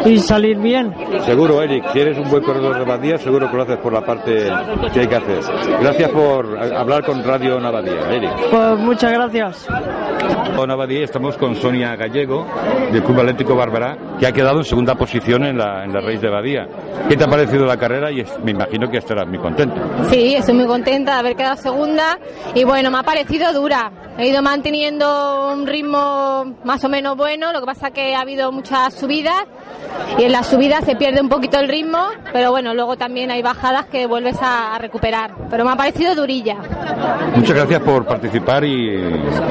y 0.04 0.18
salir 0.18 0.58
bien. 0.58 0.92
Seguro, 1.24 1.62
Eric, 1.62 1.84
si 1.92 2.00
eres 2.00 2.18
un 2.18 2.28
buen 2.30 2.42
corredor 2.42 2.78
de 2.78 2.84
Badía, 2.84 3.18
seguro 3.18 3.50
que 3.50 3.56
lo 3.56 3.62
haces 3.62 3.78
por 3.78 3.92
la 3.92 4.00
parte 4.02 4.48
que 4.92 5.00
hay 5.00 5.06
que 5.06 5.16
hacer. 5.16 5.40
Gracias 5.80 6.10
por 6.10 6.19
a- 6.24 6.80
hablar 6.80 7.04
con 7.04 7.22
Radio 7.24 7.58
Navadía, 7.60 8.10
Eric. 8.10 8.30
Pues 8.50 8.78
muchas 8.78 9.12
gracias. 9.12 9.66
Navadía 10.66 11.04
estamos 11.04 11.38
con 11.38 11.56
Sonia 11.56 11.96
Gallego, 11.96 12.46
del 12.92 13.02
Club 13.02 13.20
Atlético 13.20 13.56
Bárbara, 13.56 13.96
que 14.18 14.26
ha 14.26 14.32
quedado 14.32 14.58
en 14.58 14.64
segunda 14.64 14.94
posición 14.94 15.44
en 15.44 15.56
la, 15.56 15.84
en 15.84 15.92
la 15.92 16.00
race 16.00 16.18
de 16.18 16.28
Badía. 16.28 16.68
¿Qué 17.08 17.16
te 17.16 17.24
ha 17.24 17.28
parecido 17.28 17.64
la 17.64 17.78
carrera? 17.78 18.10
Y 18.12 18.20
es- 18.20 18.38
me 18.44 18.50
imagino 18.50 18.90
que 18.90 18.98
estarás 18.98 19.26
muy 19.26 19.38
contento. 19.38 19.76
Sí, 20.10 20.34
estoy 20.34 20.54
muy 20.54 20.66
contenta 20.66 21.14
de 21.14 21.18
haber 21.20 21.34
quedado 21.36 21.56
segunda 21.56 22.18
y 22.54 22.64
bueno, 22.64 22.90
me 22.90 22.98
ha 22.98 23.02
parecido 23.02 23.52
dura. 23.54 23.90
He 24.18 24.26
ido 24.28 24.42
manteniendo 24.42 25.50
un 25.54 25.66
ritmo 25.66 26.54
más 26.64 26.84
o 26.84 26.88
menos 26.90 27.16
bueno, 27.16 27.52
lo 27.54 27.60
que 27.60 27.66
pasa 27.66 27.90
que 27.90 28.14
ha 28.14 28.20
habido 28.20 28.52
muchas 28.52 28.92
subidas 28.92 29.44
y 30.18 30.24
en 30.24 30.32
las 30.32 30.46
subidas 30.48 30.84
se 30.84 30.94
pierde 30.96 31.22
un 31.22 31.30
poquito 31.30 31.58
el 31.58 31.68
ritmo, 31.68 31.98
pero 32.32 32.50
bueno, 32.50 32.74
luego 32.74 32.96
también 32.96 33.30
hay 33.30 33.40
bajadas 33.40 33.86
que 33.86 34.06
vuelves 34.06 34.36
a, 34.42 34.74
a 34.74 34.78
recuperar. 34.78 35.30
Pero 35.48 35.64
me 35.64 35.70
ha 35.70 35.76
parecido 35.76 36.09
durilla. 36.14 36.56
Muchas 37.34 37.56
gracias 37.56 37.80
por 37.82 38.04
participar 38.06 38.64
y 38.64 38.96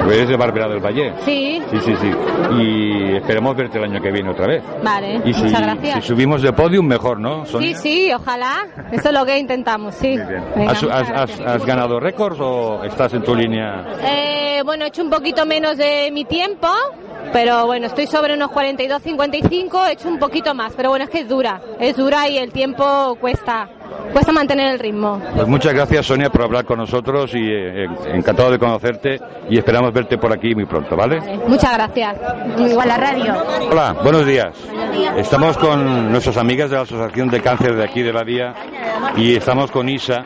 eres 0.07 0.27
de 0.29 0.35
Bárbara 0.35 0.67
del 0.67 0.79
Valle. 0.79 1.13
Sí, 1.25 1.61
Sí, 1.71 1.77
sí, 1.85 1.93
sí. 2.01 2.11
Y 2.59 3.15
esperemos 3.15 3.55
verte 3.55 3.77
el 3.77 3.83
año 3.85 4.01
que 4.01 4.11
viene 4.11 4.29
otra 4.29 4.47
vez. 4.47 4.63
vale, 4.83 5.21
Y 5.25 5.33
si, 5.33 5.43
muchas 5.43 5.57
si 5.59 5.63
gracias. 5.63 6.05
subimos 6.05 6.41
de 6.41 6.51
podium, 6.53 6.85
mejor, 6.85 7.19
¿no? 7.19 7.45
Sí, 7.45 7.51
Sonia? 7.51 7.77
sí, 7.77 8.11
ojalá. 8.13 8.67
Eso 8.91 9.09
es 9.09 9.13
lo 9.13 9.25
que 9.25 9.37
intentamos, 9.37 9.95
sí. 9.95 10.17
Venga, 10.17 10.71
¿Has, 10.71 10.83
muchas 10.83 11.01
has- 11.01 11.09
gracias. 11.09 11.39
has- 11.41 11.47
has 11.55 11.65
ganado 11.65 11.99
récords 11.99 12.37
o 12.39 12.83
estás 12.83 13.13
en 13.13 13.23
tu 13.23 13.35
línea? 13.35 13.85
Eh, 14.03 14.61
bueno, 14.65 14.85
he 14.85 14.87
hecho 14.87 15.03
un 15.03 15.09
poquito 15.09 15.45
menos 15.45 15.77
de 15.77 16.09
mi 16.11 16.25
tiempo, 16.25 16.67
pero 17.31 17.65
bueno, 17.65 17.88
estoy 17.88 18.07
sobre 18.07 18.33
unos 18.33 18.50
42-55, 18.51 19.88
he 19.88 19.93
hecho 19.93 20.07
un 20.07 20.19
poquito 20.19 20.53
más, 20.53 20.74
pero 20.75 20.89
bueno, 20.89 21.05
es 21.05 21.12
que 21.12 21.19
es 21.19 21.27
dura, 21.27 21.62
es 21.79 21.95
dura 21.95 22.27
y 22.27 22.38
el 22.38 22.51
tiempo 22.51 23.15
cuesta, 23.19 23.69
cuesta 24.13 24.31
mantener 24.31 24.74
el 24.74 24.79
ritmo. 24.79 25.21
Pues 25.36 25.48
muchas 25.48 25.74
gracias, 25.74 26.05
Sonia, 26.05 26.29
por 26.29 26.43
hablar 26.43 26.65
con 26.65 26.77
nosotros 26.79 27.31
y 27.33 27.39
eh, 27.39 27.86
encantado 28.13 28.51
de 28.51 28.59
conocerte 28.59 29.19
y 29.50 29.57
esperamos 29.57 29.93
verte 29.93 30.17
por 30.17 30.31
aquí 30.31 30.55
muy 30.55 30.65
pronto, 30.65 30.95
¿vale? 30.95 31.19
Muchas 31.48 31.74
gracias. 31.74 32.17
Igual 32.57 32.88
la 32.88 32.98
radio. 32.98 33.33
Hola, 33.71 33.95
buenos 34.03 34.25
días. 34.25 34.55
Estamos 35.17 35.57
con 35.57 36.12
nuestras 36.12 36.38
amigas 36.38 36.69
de 36.69 36.77
la 36.77 36.83
Asociación 36.83 37.29
de 37.29 37.41
Cáncer 37.41 37.75
de 37.75 37.83
aquí 37.83 38.01
de 38.01 38.13
la 38.13 38.24
Vía 38.24 38.53
y 39.15 39.36
estamos 39.36 39.71
con 39.71 39.88
Isa, 39.89 40.25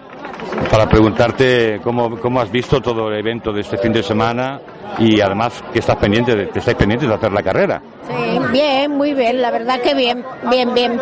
para 0.69 0.87
preguntarte 0.87 1.79
cómo, 1.83 2.19
cómo 2.19 2.39
has 2.39 2.51
visto 2.51 2.81
todo 2.81 3.09
el 3.09 3.19
evento 3.19 3.51
de 3.51 3.61
este 3.61 3.77
fin 3.77 3.91
de 3.91 4.03
semana 4.03 4.59
y 4.99 5.21
además 5.21 5.63
que 5.71 5.79
estás 5.79 5.95
pendiente 5.97 6.35
de, 6.35 6.49
que 6.49 6.59
estáis 6.59 6.77
pendientes 6.77 7.07
de 7.07 7.15
hacer 7.15 7.31
la 7.31 7.41
carrera. 7.41 7.81
Sí, 8.07 8.39
bien, 8.51 8.91
muy 8.91 9.13
bien, 9.13 9.41
la 9.41 9.51
verdad 9.51 9.79
que 9.79 9.93
bien, 9.93 10.23
bien, 10.49 10.73
bien. 10.73 10.99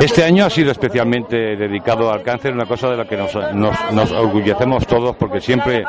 Este 0.00 0.24
año 0.24 0.46
ha 0.46 0.50
sido 0.50 0.70
especialmente 0.70 1.36
dedicado 1.56 2.10
al 2.10 2.22
cáncer, 2.22 2.52
una 2.52 2.66
cosa 2.66 2.88
de 2.88 2.96
la 2.96 3.04
que 3.04 3.16
nos, 3.16 3.34
nos, 3.54 3.76
nos 3.92 4.10
orgullecemos 4.12 4.86
todos 4.86 5.16
porque 5.16 5.40
siempre 5.40 5.84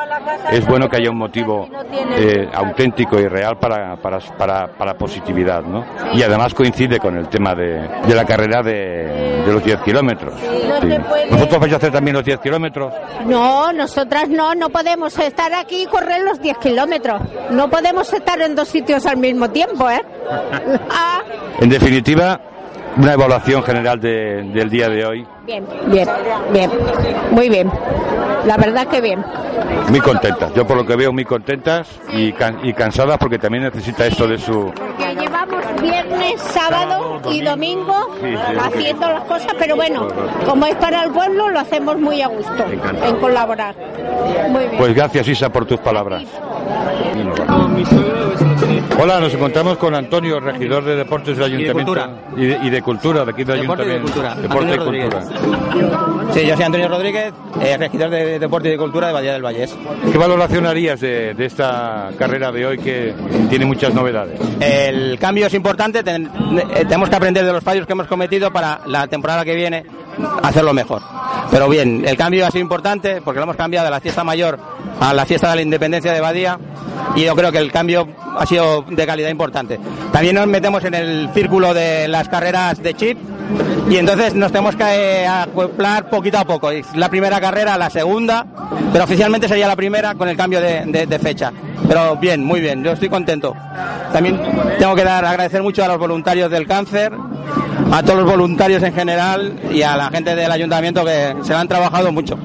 es 0.50 0.66
bueno 0.66 0.88
que 0.88 0.96
haya 0.96 1.10
un 1.10 1.18
motivo 1.18 1.68
eh, 2.16 2.48
auténtico 2.52 3.18
y 3.18 3.26
real 3.28 3.56
para, 3.58 3.96
para, 3.96 4.18
para, 4.18 4.66
para 4.68 4.94
positividad, 4.94 5.62
¿no? 5.62 5.84
Y 6.14 6.22
además 6.22 6.52
coincide 6.54 6.98
con 6.98 7.16
el 7.16 7.28
tema 7.28 7.54
de, 7.54 7.88
de 8.06 8.14
la 8.14 8.24
carrera 8.24 8.62
de, 8.62 9.42
de 9.44 9.52
los 9.52 9.64
10 9.64 9.80
kilómetros. 9.80 10.34
Sí. 10.38 10.88
¿Vosotros 11.30 11.60
vais 11.60 11.72
a 11.72 11.76
hacer 11.76 11.92
también 11.92 12.16
los 12.16 12.24
10 12.24 12.40
kilómetros? 12.40 12.92
No, 13.26 13.72
nosotras 13.72 14.28
no, 14.28 14.54
no 14.54 14.68
podemos 14.68 15.18
estar 15.18 15.52
aquí 15.54 15.82
y 15.82 15.86
correr 15.86 16.22
los 16.22 16.40
10 16.40 16.58
kilómetros. 16.58 17.21
No 17.50 17.68
podemos 17.70 18.12
estar 18.12 18.40
en 18.40 18.54
dos 18.54 18.68
sitios 18.68 19.04
al 19.06 19.16
mismo 19.16 19.50
tiempo, 19.50 19.88
¿eh? 19.90 20.02
Ah, 20.90 21.20
En 21.60 21.68
definitiva, 21.68 22.40
una 22.96 23.12
evaluación 23.14 23.62
general 23.62 24.00
de- 24.00 24.42
del 24.52 24.70
día 24.70 24.88
de 24.88 25.04
hoy. 25.04 25.26
bien, 25.46 25.64
bien, 25.86 26.08
bien, 26.52 26.70
muy 27.30 27.48
bien. 27.48 27.70
La 28.46 28.56
verdad 28.56 28.86
que 28.88 29.00
bien. 29.00 29.24
Muy 29.88 30.00
contentas. 30.00 30.52
Yo 30.54 30.66
por 30.66 30.76
lo 30.76 30.84
que 30.86 30.96
veo 30.96 31.12
muy 31.12 31.24
contentas 31.24 31.88
y, 32.12 32.32
can- 32.32 32.58
y 32.64 32.72
cansadas 32.72 33.18
porque 33.18 33.38
también 33.38 33.64
necesita 33.64 34.04
esto 34.06 34.26
de 34.26 34.38
su... 34.38 34.72
Llevamos 35.44 35.82
viernes, 35.82 36.40
sábado 36.40 37.20
y 37.32 37.40
domingo 37.40 38.14
haciendo 38.60 39.08
las 39.08 39.24
cosas, 39.24 39.52
pero 39.58 39.74
bueno, 39.74 40.06
como 40.46 40.66
es 40.66 40.76
para 40.76 41.02
el 41.02 41.10
pueblo, 41.10 41.48
lo 41.50 41.58
hacemos 41.58 41.98
muy 41.98 42.22
a 42.22 42.28
gusto 42.28 42.64
en 43.04 43.16
colaborar. 43.16 43.74
Muy 44.50 44.66
bien. 44.66 44.78
Pues 44.78 44.94
gracias 44.94 45.26
Isa 45.26 45.48
por 45.50 45.66
tus 45.66 45.80
palabras. 45.80 46.22
Hola, 49.00 49.20
nos 49.20 49.32
encontramos 49.34 49.76
con 49.78 49.94
Antonio, 49.94 50.38
regidor 50.40 50.84
de 50.84 50.96
Deportes 50.96 51.36
del 51.36 51.48
Y 51.54 51.64
de 51.64 51.70
Ayuntamiento. 51.70 51.92
Cultura. 51.92 52.32
Y 52.36 52.46
de, 52.46 52.58
y 52.66 52.70
de 52.70 52.82
Cultura, 52.82 53.24
de 53.24 53.30
aquí 53.32 53.44
del 53.44 53.60
Deporte 53.62 53.82
y 53.84 53.86
de 53.86 53.92
Ayuntamiento. 53.94 54.12
Cultura. 54.12 54.42
Deporte 54.42 54.68
y 54.68 54.72
Antonio 54.72 55.10
Cultura. 55.10 56.32
Sí, 56.32 56.46
yo 56.46 56.54
soy 56.56 56.64
Antonio 56.64 56.88
Rodríguez, 56.88 57.32
eh, 57.60 57.76
regidor 57.76 58.10
de 58.10 58.38
Deporte 58.38 58.68
y 58.68 58.70
de 58.72 58.78
Cultura 58.78 59.06
de 59.08 59.12
Badía 59.12 59.32
del 59.32 59.42
Vallés. 59.44 59.74
¿Qué 60.10 60.18
valoración 60.18 60.66
harías 60.66 61.00
de, 61.00 61.34
de 61.34 61.46
esta 61.46 62.10
carrera 62.18 62.52
de 62.52 62.66
hoy 62.66 62.78
que 62.78 63.14
tiene 63.50 63.64
muchas 63.64 63.92
novedades? 63.94 64.38
El 64.60 65.18
cambio 65.18 65.46
es 65.46 65.54
importante, 65.54 66.02
ten- 66.02 66.30
eh, 66.74 66.84
tenemos 66.84 67.08
que 67.08 67.16
aprender 67.16 67.44
de 67.44 67.52
los 67.52 67.62
fallos 67.64 67.86
que 67.86 67.92
hemos 67.92 68.06
cometido 68.06 68.52
para 68.52 68.80
la 68.86 69.06
temporada 69.06 69.44
que 69.44 69.54
viene 69.54 69.84
hacerlo 70.42 70.72
mejor. 70.72 71.02
Pero 71.50 71.68
bien, 71.68 72.04
el 72.06 72.16
cambio 72.16 72.46
ha 72.46 72.50
sido 72.50 72.62
importante 72.62 73.20
porque 73.22 73.38
lo 73.40 73.44
hemos 73.44 73.56
cambiado 73.56 73.84
de 73.86 73.90
la 73.90 74.00
fiesta 74.00 74.24
mayor 74.24 74.58
a 75.00 75.12
la 75.12 75.26
fiesta 75.26 75.50
de 75.50 75.56
la 75.56 75.62
independencia 75.62 76.12
de 76.12 76.20
Badía 76.20 76.58
y 77.16 77.24
yo 77.24 77.34
creo 77.34 77.50
que 77.50 77.58
el 77.58 77.72
cambio 77.72 78.06
ha 78.38 78.46
sido 78.46 78.61
de 78.88 79.06
calidad 79.06 79.30
importante. 79.30 79.78
También 80.12 80.36
nos 80.36 80.46
metemos 80.46 80.84
en 80.84 80.94
el 80.94 81.30
círculo 81.34 81.74
de 81.74 82.08
las 82.08 82.28
carreras 82.28 82.82
de 82.82 82.94
chip 82.94 83.18
y 83.90 83.96
entonces 83.96 84.34
nos 84.34 84.52
tenemos 84.52 84.76
que 84.76 84.84
eh, 84.84 85.26
acoplar 85.26 86.08
poquito 86.08 86.38
a 86.38 86.44
poco. 86.44 86.70
La 86.94 87.08
primera 87.08 87.40
carrera, 87.40 87.76
la 87.76 87.90
segunda, 87.90 88.46
pero 88.92 89.04
oficialmente 89.04 89.48
sería 89.48 89.68
la 89.68 89.76
primera 89.76 90.14
con 90.14 90.28
el 90.28 90.36
cambio 90.36 90.60
de, 90.60 91.18
fecha. 91.20 91.52
Pero 91.88 92.16
bien, 92.16 92.42
muy 92.44 92.60
bien, 92.60 92.82
yo 92.82 92.92
estoy 92.92 93.08
contento. 93.08 93.54
También 94.12 94.40
tengo 94.78 94.94
que 94.94 95.04
dar 95.04 95.24
agradecer 95.24 95.62
mucho 95.62 95.84
a 95.84 95.88
los 95.88 95.98
voluntarios 95.98 96.50
del 96.50 96.66
cáncer, 96.66 97.12
a 97.92 98.02
todos 98.02 98.20
los 98.20 98.30
voluntarios 98.30 98.82
en 98.82 98.94
general 98.94 99.60
y 99.70 99.82
a 99.82 99.96
la 99.96 100.08
gente 100.10 100.34
del 100.34 100.50
ayuntamiento 100.50 101.04
que 101.04 101.34
se 101.42 101.52
han 101.54 101.68
trabajado 101.68 102.12
mucho. 102.12 102.38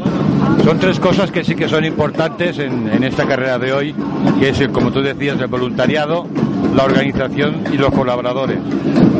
Son 0.63 0.79
tres 0.79 0.99
cosas 0.99 1.31
que 1.31 1.43
sí 1.43 1.55
que 1.55 1.69
son 1.69 1.85
importantes 1.85 2.59
en, 2.59 2.89
en 2.89 3.03
esta 3.03 3.25
carrera 3.25 3.57
de 3.57 3.71
hoy, 3.71 3.95
que 4.39 4.49
es, 4.49 4.67
como 4.69 4.91
tú 4.91 5.01
decías, 5.01 5.39
el 5.39 5.47
voluntariado, 5.47 6.27
la 6.75 6.83
organización 6.83 7.63
y 7.71 7.77
los 7.77 7.91
colaboradores. 7.91 8.59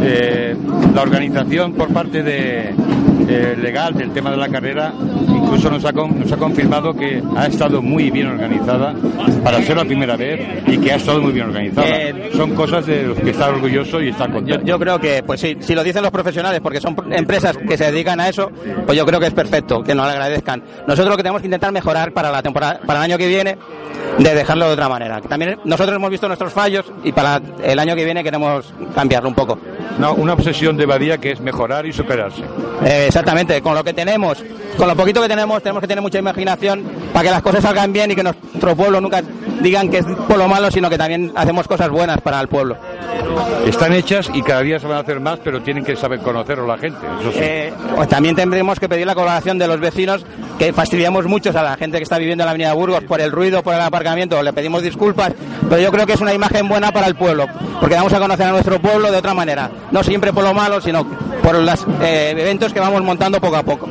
Eh, 0.02 0.56
la 0.94 1.02
organización 1.02 1.74
por 1.74 1.90
parte 1.90 2.22
de 2.24 2.74
eh, 3.28 3.58
legal 3.62 3.94
del 3.94 4.12
tema 4.12 4.32
de 4.32 4.38
la 4.38 4.48
carrera 4.50 4.94
incluso 5.48 5.70
nos 5.72 5.86
ha, 5.86 5.92
nos 5.92 6.32
ha 6.32 6.38
confirmado 6.38 6.94
que 6.94 7.24
ha 7.36 7.48
estado 7.48 7.82
muy 7.82 8.12
bien 8.12 8.28
organizada 8.28 8.94
para 9.44 9.62
ser 9.62 9.78
la 9.78 9.86
primera 9.86 10.16
vez 10.18 10.40
y 10.68 10.78
que 10.78 10.92
ha 10.92 10.96
estado 10.96 11.22
muy 11.22 11.32
bien 11.32 11.48
organizada. 11.48 11.88
Eh, 11.88 12.30
Son 12.36 12.54
cosas 12.54 12.86
de 12.86 13.04
los 13.04 13.18
que 13.18 13.32
está 13.32 13.48
orgulloso 13.50 14.02
y 14.02 14.10
está 14.10 14.30
contento. 14.30 14.66
Yo 14.66 14.78
creo 14.78 15.00
que, 15.00 15.24
pues 15.24 15.40
sí, 15.40 15.58
si 15.60 15.74
lo 15.74 15.84
dicen 15.84 16.04
los 16.04 16.12
profesionales, 16.12 16.60
porque 16.62 16.82
son 16.82 16.96
empresas 17.12 17.58
que 17.58 17.78
se 17.78 17.92
dedican 17.92 18.20
a 18.20 18.30
eso, 18.30 18.52
pues 18.86 18.98
yo 18.98 19.06
creo 19.06 19.20
que 19.20 19.28
es 19.28 19.34
perfecto, 19.34 19.82
que 19.82 19.96
nos 19.96 20.06
lo 20.06 20.12
agradezcan. 20.12 20.62
Nosotros 20.86 21.10
lo 21.10 21.18
que 21.18 21.24
tenemos 21.24 21.42
que 21.42 21.48
intentar 21.48 21.72
mejorar 21.72 22.12
para 22.12 22.32
la 22.32 22.42
temporada, 22.42 22.80
para 22.86 23.00
el 23.00 23.06
año 23.06 23.18
que 23.18 23.28
viene, 23.28 23.58
de 24.20 24.36
dejarlo 24.36 24.68
de 24.68 24.74
otra 24.74 24.90
manera. 24.90 25.22
También 25.22 25.60
nosotros 25.64 25.96
hemos 25.96 26.10
visto 26.10 26.28
nuestros 26.28 26.52
fallos 26.52 26.86
y 27.04 27.12
para 27.12 27.42
el 27.64 27.80
año 27.80 27.96
que 27.96 28.04
viene 28.04 28.24
queremos 28.24 28.74
cambiarlo 28.96 29.30
un 29.30 29.36
poco. 29.36 29.58
No, 30.00 30.14
una 30.14 30.34
obsesión 30.34 30.76
de 30.78 30.86
Badía 30.86 31.18
que 31.18 31.32
es 31.32 31.40
mejorar 31.40 31.86
y 31.86 31.94
superarse. 31.94 32.42
Eh, 32.84 33.06
exactamente, 33.08 33.62
con 33.62 33.74
lo 33.76 33.84
que 33.84 33.94
tenemos, 33.94 34.44
con 34.78 34.88
lo 34.88 34.96
poquito 34.96 35.22
que 35.22 35.28
tenemos, 35.28 35.37
tenemos 35.38 35.82
que 35.82 35.88
tener 35.88 36.02
mucha 36.02 36.20
imaginación 36.20 36.84
para 37.14 37.24
que 37.24 37.32
las 37.32 37.42
cosas 37.42 37.64
salgan 37.64 37.94
bien 37.94 38.12
y 38.12 38.16
que 38.16 38.24
nuestro 38.24 38.76
pueblo 38.76 39.00
nunca 39.02 39.22
digan 39.62 39.90
que 39.90 40.00
es 40.00 40.06
por 40.06 40.38
lo 40.38 40.48
malo, 40.48 40.72
sino 40.72 40.90
que 40.90 40.98
también 40.98 41.32
hacemos 41.36 41.68
cosas 41.68 41.90
buenas 41.90 42.22
para 42.22 42.40
el 42.40 42.48
pueblo. 42.48 42.78
Están 43.66 43.94
hechas 43.94 44.30
y 44.34 44.42
cada 44.42 44.62
día 44.62 44.80
se 44.80 44.88
van 44.88 44.98
a 44.98 45.02
hacer 45.02 45.20
más, 45.20 45.40
pero 45.44 45.62
tienen 45.62 45.84
que 45.84 45.96
saber 45.96 46.20
conocerlo 46.20 46.66
la 46.66 46.78
gente. 46.78 47.00
Eso 47.22 47.32
sí. 47.32 47.40
Eh, 47.42 47.74
pues 47.96 48.08
también 48.08 48.36
tendremos 48.36 48.80
que 48.80 48.88
pedir 48.88 49.06
la 49.06 49.16
colaboración 49.16 49.58
de 49.58 49.68
los 49.68 49.80
vecinos, 49.80 50.26
que 50.58 50.74
fastidiamos 50.74 51.26
muchos 51.26 51.56
a 51.56 51.64
la 51.64 51.76
gente 51.76 51.98
que 51.98 52.04
está 52.04 52.18
viviendo 52.18 52.44
en 52.44 52.46
la 52.46 52.52
Avenida 52.52 52.74
Burgos 52.74 53.04
por 53.04 53.20
el 53.20 53.32
ruido, 53.32 53.64
por 53.64 53.74
el 53.74 53.82
aparcamiento. 53.82 54.42
Le 54.42 54.54
pedimos 54.54 54.84
disculpas, 54.84 55.34
pero 55.70 55.82
yo 55.82 55.92
creo 55.92 56.06
que 56.06 56.14
es 56.14 56.22
una 56.22 56.34
imagen 56.34 56.68
buena 56.68 56.92
para 56.92 57.08
el 57.08 57.16
pueblo, 57.16 57.48
porque 57.80 57.96
vamos 57.96 58.14
a 58.14 58.20
conocer 58.20 58.48
a 58.48 58.52
nuestro 58.52 58.80
pueblo 58.80 59.12
de 59.12 59.18
otra 59.18 59.34
manera. 59.34 59.70
No 59.92 60.04
siempre 60.04 60.32
por 60.32 60.44
lo 60.44 60.54
malo, 60.54 60.80
sino 60.82 61.06
por 61.48 61.58
los 61.64 61.88
eventos 62.02 62.74
que 62.74 62.80
vamos 62.82 63.02
montando 63.04 63.40
poco 63.40 63.56
a 63.56 63.64
poco. 63.64 63.88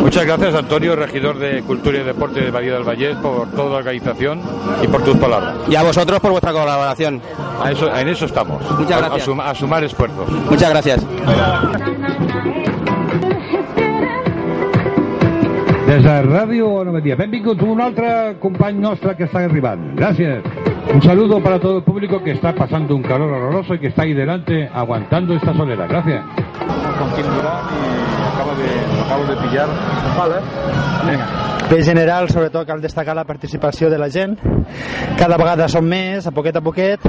Muchas 0.00 0.24
gracias, 0.24 0.54
Antonio, 0.54 0.94
regidor 0.94 1.38
de 1.40 1.60
Cultura 1.62 1.98
y 1.98 2.04
Deporte 2.04 2.40
de 2.40 2.50
Bahía 2.52 2.74
del 2.74 2.84
Vallés, 2.84 3.16
por 3.16 3.48
toda 3.50 3.70
la 3.70 3.76
organización 3.78 4.40
y 4.80 4.86
por 4.86 5.02
tus 5.02 5.16
palabras. 5.16 5.56
Y 5.68 5.74
a 5.74 5.82
vosotros 5.82 6.20
por 6.20 6.30
vuestra 6.30 6.52
colaboración. 6.52 7.20
A 7.60 7.72
eso, 7.72 7.92
en 7.94 8.08
eso 8.08 8.26
estamos. 8.26 8.62
Muchas 8.78 8.92
A- 8.92 9.00
gracias. 9.00 9.22
A, 9.22 9.24
suma- 9.24 9.50
a 9.50 9.54
sumar 9.56 9.82
esfuerzos. 9.82 10.30
Muchas 10.48 10.70
gracias. 10.70 11.04
Des 15.86 16.02
de 16.04 16.22
Ràdio 16.22 16.84
Novedia. 16.84 17.16
Benvinguts 17.16 17.62
un 17.66 17.80
altre 17.80 18.36
company 18.40 18.78
nostre 18.78 19.16
que 19.16 19.24
està 19.26 19.42
arribant. 19.44 19.96
Gracias. 19.98 20.44
Un 20.92 21.00
saludo 21.02 21.40
para 21.40 21.60
todo 21.60 21.78
el 21.78 21.84
público 21.84 22.20
que 22.22 22.32
está 22.32 22.52
pasando 22.52 22.96
un 22.96 23.02
calor 23.02 23.30
horroroso 23.30 23.74
y 23.74 23.78
que 23.78 23.86
está 23.88 24.02
ahí 24.02 24.12
delante 24.12 24.68
aguantando 24.74 25.34
esta 25.34 25.54
solera. 25.54 25.86
Gracias. 25.86 26.24
Con 26.98 27.12
Quim 27.12 27.32
Durán 27.32 27.64
y 27.70 28.34
acabo 28.34 28.50
de, 28.56 29.04
acabo 29.04 29.24
de 29.24 29.48
pillar. 29.48 29.68
Vale. 30.18 30.34
Bé, 31.70 31.78
en 31.78 31.84
general, 31.84 32.28
sobretot 32.28 32.66
cal 32.66 32.80
destacar 32.82 33.14
la 33.14 33.24
participació 33.24 33.88
de 33.88 33.98
la 33.98 34.10
gent. 34.10 34.40
Cada 35.16 35.36
vegada 35.38 35.68
som 35.70 35.86
més, 35.86 36.26
a 36.26 36.32
poquet 36.34 36.56
a 36.58 36.62
poquet, 36.66 37.04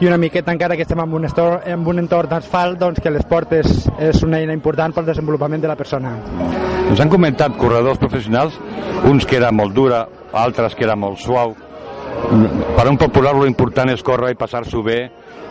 i 0.00 0.06
una 0.06 0.18
miqueta 0.20 0.52
encara 0.52 0.76
que 0.76 0.84
estem 0.84 1.00
en 1.00 1.14
un, 1.16 1.24
estor, 1.24 1.62
en 1.64 1.86
un 1.88 2.02
entorn 2.04 2.28
d'asfalt, 2.28 2.76
doncs 2.78 3.00
que 3.00 3.10
l'esport 3.10 3.56
és, 3.56 3.86
és 3.96 4.20
una 4.26 4.42
eina 4.42 4.52
important 4.52 4.92
pel 4.92 5.08
desenvolupament 5.08 5.64
de 5.64 5.72
la 5.72 5.78
persona. 5.80 6.12
Ens 6.90 7.00
han 7.00 7.08
comentat 7.08 7.56
corredors 7.56 7.96
professionals, 7.98 8.60
uns 9.08 9.24
que 9.24 9.40
era 9.40 9.48
molt 9.50 9.72
dura, 9.72 10.04
altres 10.36 10.76
que 10.76 10.84
era 10.84 10.94
molt 11.00 11.24
suau. 11.24 11.56
Per 12.76 12.86
un 12.90 12.96
popular 12.98 13.34
lo 13.36 13.46
important 13.48 13.92
és 13.92 14.02
córrer 14.06 14.32
i 14.34 14.40
passar-s'ho 14.40 14.82
bé 14.86 14.98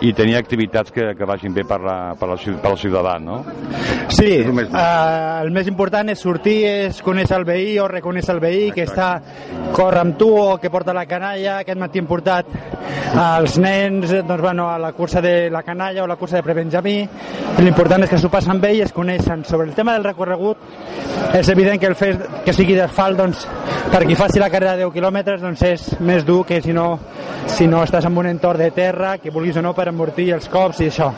i 0.02 0.12
tenir 0.14 0.36
activitats 0.36 0.92
que, 0.92 1.14
que 1.16 1.28
vagin 1.28 1.54
bé 1.56 1.64
per, 1.68 1.80
la, 1.82 1.98
per, 2.20 2.30
la, 2.34 2.38
per 2.62 2.72
al 2.72 2.78
ciutadà, 2.78 3.16
no? 3.20 3.42
Sí, 4.12 4.42
uh, 4.44 5.42
el 5.42 5.52
més 5.56 5.70
important 5.72 6.12
és 6.12 6.22
sortir, 6.22 6.58
és 6.90 7.02
conèixer 7.04 7.38
el 7.40 7.48
veí 7.48 7.78
o 7.80 7.88
reconèixer 7.92 8.36
el 8.36 8.42
veí 8.44 8.70
que 8.76 8.86
està 8.86 9.10
corre 9.76 10.04
amb 10.04 10.18
tu 10.20 10.30
o 10.36 10.58
que 10.62 10.72
porta 10.72 10.94
la 10.94 11.06
canalla. 11.08 11.60
Aquest 11.62 11.80
matí 11.80 12.02
hem 12.02 12.10
portat 12.10 12.52
els 13.16 13.58
nens 13.62 14.12
eh, 14.12 14.22
doncs, 14.24 14.42
bueno, 14.42 14.70
a 14.70 14.78
la 14.80 14.92
cursa 14.94 15.22
de 15.22 15.50
la 15.50 15.64
canalla 15.64 16.04
o 16.04 16.08
la 16.08 16.18
cursa 16.20 16.38
de 16.38 16.44
prebenjamí. 16.44 16.98
L'important 17.64 18.04
és 18.04 18.12
que 18.12 18.20
s'ho 18.20 18.32
passen 18.32 18.60
bé 18.62 18.74
i 18.76 18.82
es 18.86 18.94
coneixen. 18.94 19.46
Sobre 19.48 19.68
el 19.70 19.76
tema 19.76 19.96
del 19.96 20.04
recorregut, 20.04 20.60
és 21.36 21.50
evident 21.50 21.80
que 21.80 21.88
el 21.88 21.96
fet 21.96 22.22
que 22.46 22.54
sigui 22.54 22.76
d'asfalt, 22.78 23.18
doncs, 23.20 23.46
per 23.92 24.04
qui 24.06 24.18
faci 24.18 24.40
la 24.42 24.50
carrera 24.52 24.76
de 24.76 24.86
10 24.86 24.94
quilòmetres, 24.96 25.42
doncs 25.44 25.64
és 25.68 25.88
més 26.04 26.26
dur 26.28 26.44
que 26.48 26.62
si 26.62 26.74
no, 26.74 26.88
si 27.48 27.68
no 27.68 27.84
estàs 27.86 28.08
en 28.08 28.18
un 28.18 28.30
entorn 28.32 28.60
de 28.60 28.72
terra, 28.76 29.18
que 29.22 29.32
vulguis 29.32 29.58
o 29.58 29.64
no, 29.64 29.74
per 29.76 29.85
amortir 29.92 30.32
els 30.34 30.48
cops 30.50 30.80
i 30.82 30.88
això. 30.90 31.12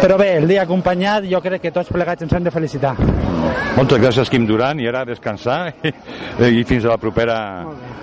Però 0.00 0.16
bé, 0.18 0.36
el 0.36 0.48
dia 0.48 0.62
acompanyat, 0.62 1.24
jo 1.30 1.40
crec 1.40 1.62
que 1.62 1.70
tots 1.72 1.88
plegats 1.94 2.22
ens 2.22 2.32
hem 2.32 2.44
de 2.44 2.50
felicitar. 2.50 2.94
Moltes 3.76 3.98
gràcies, 4.02 4.28
Quim 4.30 4.44
Duran, 4.46 4.80
i 4.80 4.86
ara 4.88 5.00
a 5.02 5.04
descansar 5.08 5.72
i 6.50 6.64
fins 6.64 6.84
a 6.84 6.88
la 6.92 6.98
propera 6.98 7.38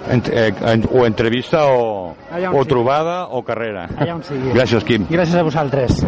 ent, 0.10 0.28
eh, 0.32 0.54
en- 0.74 0.88
o 0.92 1.06
entrevista 1.06 1.66
o, 1.68 2.16
o 2.54 2.66
trobada 2.66 3.28
o 3.28 3.44
carrera. 3.44 3.88
Allà 3.98 4.16
on 4.16 4.24
sigui. 4.24 4.52
Gràcies, 4.56 4.84
Quim. 4.84 5.06
Gràcies 5.10 5.36
a 5.40 5.44
vosaltres. 5.44 6.06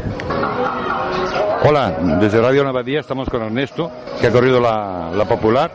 Hola, 1.65 1.91
desde 2.19 2.41
Radio 2.41 2.63
Navadía 2.63 2.99
estamos 2.99 3.29
con 3.29 3.41
Ernesto, 3.41 3.89
que 4.19 4.27
ha 4.27 4.31
corrido 4.31 4.59
la, 4.59 5.11
la 5.15 5.25
popular 5.25 5.71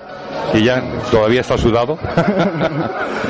que 0.53 0.63
ya 0.63 0.83
todavía 1.11 1.41
está 1.41 1.57
sudado. 1.59 1.99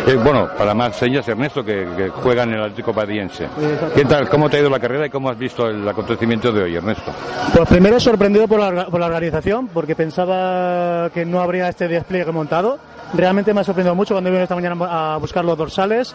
Eh, 0.07 0.17
bueno, 0.17 0.49
para 0.57 0.73
más 0.73 0.97
señas, 0.97 1.29
Ernesto, 1.29 1.63
que, 1.63 1.87
que 1.95 2.09
juega 2.09 2.45
en 2.45 2.55
el 2.55 2.63
Atlético 2.63 2.95
Badiense. 2.95 3.47
¿Qué 3.95 4.07
tal? 4.07 4.27
¿Cómo 4.31 4.49
te 4.49 4.57
ha 4.57 4.61
ido 4.61 4.71
la 4.71 4.81
carrera 4.81 5.05
y 5.07 5.11
cómo 5.11 5.29
has 5.29 5.37
visto 5.37 5.67
el 5.69 5.87
acontecimiento 5.87 6.51
de 6.51 6.63
hoy, 6.63 6.77
Ernesto? 6.77 7.13
Pues 7.55 7.69
primero 7.69 8.01
sorprendido 8.01 8.49
por 8.49 8.59
la, 8.59 8.87
por 8.87 9.01
la 9.01 9.07
organización, 9.07 9.69
porque 9.69 9.95
pensaba 9.95 11.11
que 11.11 11.27
no 11.27 11.41
habría 11.41 11.69
este 11.69 11.89
despliegue 11.89 12.33
montado. 12.33 12.79
Realmente 13.15 13.55
me 13.55 13.61
ha 13.61 13.65
sorprendido 13.65 13.95
mucho 13.95 14.15
cuando 14.15 14.29
he 14.29 14.33
venido 14.33 14.45
esta 14.45 14.55
mañana 14.55 14.77
a 15.15 15.17
buscar 15.19 15.45
los 15.45 15.57
dorsales 15.57 16.15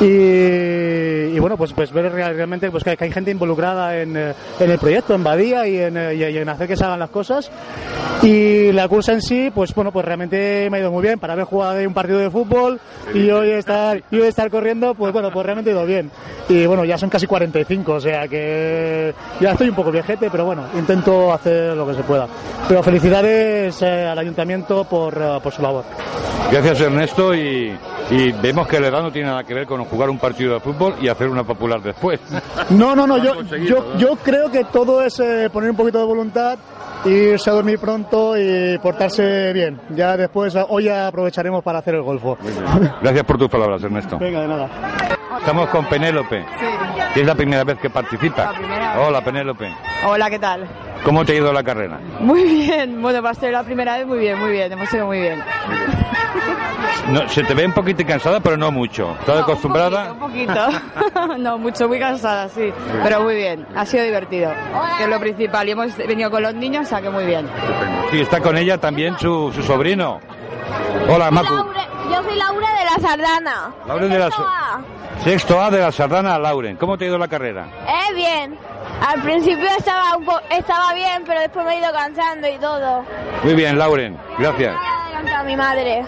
y, 0.00 1.38
bueno, 1.38 1.56
pues, 1.56 1.72
pues 1.72 1.92
ver 1.92 2.10
real- 2.12 2.34
realmente 2.34 2.70
pues 2.70 2.82
que, 2.84 2.96
hay- 2.98 3.10
gente 3.12 3.30
involucrada 3.30 3.96
en, 3.98 4.16
eh, 4.16 4.34
en 4.58 4.70
el 4.70 4.78
proyecto, 4.78 5.14
en 5.14 5.22
Badía 5.24 5.66
y 5.66 5.78
en, 5.78 5.96
eh, 5.96 6.40
en 6.40 6.48
hacer 6.48 6.68
que 6.68 6.76
se 6.76 6.84
hagan 6.84 6.98
las 6.98 7.10
cosas. 7.10 7.50
Y 8.22 8.70
la 8.72 8.86
cursa 8.88 9.12
en 9.12 9.22
sí, 9.22 9.50
pues 9.54 9.74
bueno, 9.74 9.90
pues 9.92 10.04
realmente 10.04 10.68
me 10.70 10.76
ha 10.76 10.80
ido 10.80 10.90
muy 10.92 11.02
bien. 11.02 11.18
Para 11.18 11.32
haber 11.32 11.44
jugado 11.46 11.78
un 11.86 11.94
partido 11.94 12.18
de 12.18 12.30
fútbol 12.30 12.78
y 13.14 13.30
hoy 13.30 13.50
estar, 13.50 14.02
y 14.10 14.16
hoy 14.20 14.28
estar 14.28 14.50
corriendo, 14.50 14.94
pues 14.94 15.12
bueno, 15.12 15.30
pues 15.32 15.44
realmente 15.44 15.70
ha 15.70 15.74
ido 15.74 15.86
bien. 15.86 16.10
Y 16.48 16.66
bueno, 16.66 16.84
ya 16.84 16.98
son 16.98 17.08
casi 17.10 17.26
45, 17.26 17.92
o 17.94 18.00
sea 18.00 18.28
que 18.28 19.14
ya 19.40 19.52
estoy 19.52 19.68
un 19.70 19.74
poco 19.74 19.90
viejete, 19.90 20.28
pero 20.30 20.44
bueno, 20.44 20.64
intento 20.76 21.32
hacer 21.32 21.74
lo 21.76 21.86
que 21.86 21.94
se 21.94 22.02
pueda. 22.02 22.26
Pero 22.68 22.82
felicidades 22.82 23.80
eh, 23.82 24.06
al 24.06 24.18
ayuntamiento 24.18 24.84
por, 24.84 25.14
por 25.42 25.52
su 25.52 25.62
labor. 25.62 25.84
Gracias, 26.50 26.80
Ernesto, 26.80 27.34
y, 27.34 27.72
y 28.10 28.32
vemos 28.32 28.66
que 28.66 28.80
la 28.80 28.88
edad 28.88 29.02
no 29.02 29.12
tiene 29.12 29.28
nada 29.28 29.44
que 29.44 29.54
ver 29.54 29.66
con 29.66 29.84
jugar 29.84 30.10
un 30.10 30.18
partido 30.18 30.54
de 30.54 30.60
fútbol 30.60 30.94
y 31.00 31.08
hacer 31.08 31.28
una 31.28 31.44
popular 31.44 31.80
después. 31.82 32.20
No, 32.70 32.94
no, 32.94 33.06
no, 33.06 33.18
yo, 33.18 33.42
yo, 33.42 33.96
yo 33.98 34.16
creo 34.22 34.50
que 34.50 34.64
todo 34.64 35.02
es 35.02 35.18
eh, 35.18 35.50
poner 35.52 35.70
un 35.70 35.76
poquito 35.76 35.98
de 35.98 36.04
voluntad, 36.04 36.56
irse 37.04 37.50
a 37.50 37.52
dormir 37.52 37.78
pronto 37.80 38.38
y 38.38 38.78
portarse 38.78 39.52
bien. 39.52 39.80
Ya 39.90 40.16
después, 40.16 40.56
hoy 40.68 40.84
ya 40.84 41.08
aprovecharemos 41.08 41.64
para 41.64 41.80
hacer 41.80 41.96
el 41.96 42.02
golfo. 42.02 42.38
Gracias 43.02 43.24
por 43.24 43.38
tus 43.38 43.48
palabras, 43.48 43.82
Ernesto. 43.82 44.18
Venga, 44.18 44.42
de 44.42 44.48
nada. 44.48 44.68
Estamos 45.38 45.68
con 45.70 45.86
Penélope, 45.86 46.44
que 47.14 47.20
es 47.20 47.26
la 47.26 47.34
primera 47.34 47.64
vez 47.64 47.78
que 47.78 47.88
participa. 47.90 48.52
Hola, 48.98 49.22
Penélope. 49.22 49.72
Hola, 50.06 50.28
¿qué 50.28 50.38
tal? 50.38 50.66
¿Cómo 51.04 51.24
te 51.24 51.32
ha 51.32 51.36
ido 51.36 51.52
la 51.52 51.62
carrera? 51.62 51.98
Muy 52.20 52.44
bien, 52.44 53.00
bueno, 53.00 53.22
va 53.22 53.30
a 53.30 53.34
ser 53.34 53.52
la 53.52 53.62
primera 53.62 53.96
vez, 53.96 54.06
muy 54.06 54.18
bien, 54.18 54.38
muy 54.38 54.50
bien, 54.52 54.72
hemos 54.72 54.92
ido 54.92 55.06
muy 55.06 55.20
bien. 55.20 55.42
No, 57.08 57.28
se 57.28 57.42
te 57.42 57.54
ve 57.54 57.64
un 57.66 57.72
poquito 57.72 58.04
cansada, 58.06 58.40
pero 58.40 58.56
no 58.56 58.70
mucho. 58.70 59.16
¿Estás 59.20 59.40
acostumbrada? 59.40 60.12
Un 60.12 60.18
poquito, 60.18 60.68
no, 61.38 61.58
mucho, 61.58 61.88
muy 61.88 61.98
cansada, 61.98 62.48
sí, 62.48 62.72
pero 63.02 63.22
muy 63.22 63.34
bien, 63.34 63.66
ha 63.74 63.86
sido 63.86 64.04
divertido, 64.04 64.52
que 64.98 65.04
es 65.04 65.08
lo 65.10 65.18
principal, 65.18 65.68
y 65.68 65.72
hemos 65.72 65.96
venido 65.96 66.30
con 66.30 66.42
los 66.42 66.54
niños, 66.54 66.86
o 66.86 66.88
sea 66.88 67.00
que 67.00 67.10
muy 67.10 67.24
bien. 67.24 67.48
Sí, 68.10 68.20
está 68.20 68.40
con 68.40 68.56
ella 68.58 68.78
también 68.78 69.18
su, 69.18 69.50
su 69.54 69.62
sobrino. 69.62 70.20
Hola, 71.08 71.30
Macu. 71.30 71.54
Yo 72.10 72.22
soy 72.22 72.36
Laura 72.36 72.68
de 72.78 72.84
la 72.84 73.08
Sardana. 73.08 73.70
Lauren 73.86 74.10
de 74.10 74.18
la 74.18 74.24
Sexto 74.26 74.44
A. 74.46 74.80
Sexto 75.24 75.60
A 75.60 75.70
de 75.70 75.80
la 75.80 75.92
Sardana, 75.92 76.38
Lauren. 76.38 76.76
¿Cómo 76.76 76.96
te 76.96 77.04
ha 77.04 77.08
ido 77.08 77.18
la 77.18 77.28
carrera? 77.28 77.66
Eh, 77.86 78.14
bien. 78.14 78.56
Al 79.06 79.20
principio 79.22 79.66
estaba 79.78 80.16
un 80.16 80.24
po- 80.24 80.40
estaba 80.50 80.94
bien, 80.94 81.22
pero 81.26 81.40
después 81.40 81.66
me 81.66 81.74
he 81.74 81.78
ido 81.80 81.92
cansando 81.92 82.48
y 82.48 82.58
todo. 82.58 83.04
Muy 83.42 83.54
bien, 83.54 83.78
Lauren. 83.78 84.16
Gracias. 84.38 84.74
A 85.36 85.42
mi 85.44 85.56
madre. 85.56 86.02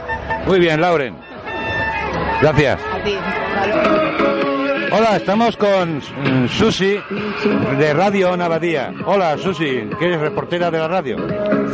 Muy 0.46 0.59
bien, 0.59 0.81
Lauren. 0.81 1.14
Gracias. 2.40 2.81
Hola, 4.94 5.16
estamos 5.16 5.57
con 5.57 5.98
mm, 5.98 6.48
Susi 6.48 6.98
de 7.79 7.94
Radio 7.94 8.37
Navadía. 8.37 8.92
Hola, 9.07 9.37
Susi, 9.38 9.88
que 9.98 10.07
eres 10.07 10.20
reportera 10.20 10.70
de 10.70 10.79
la 10.79 10.88
radio. 10.88 11.16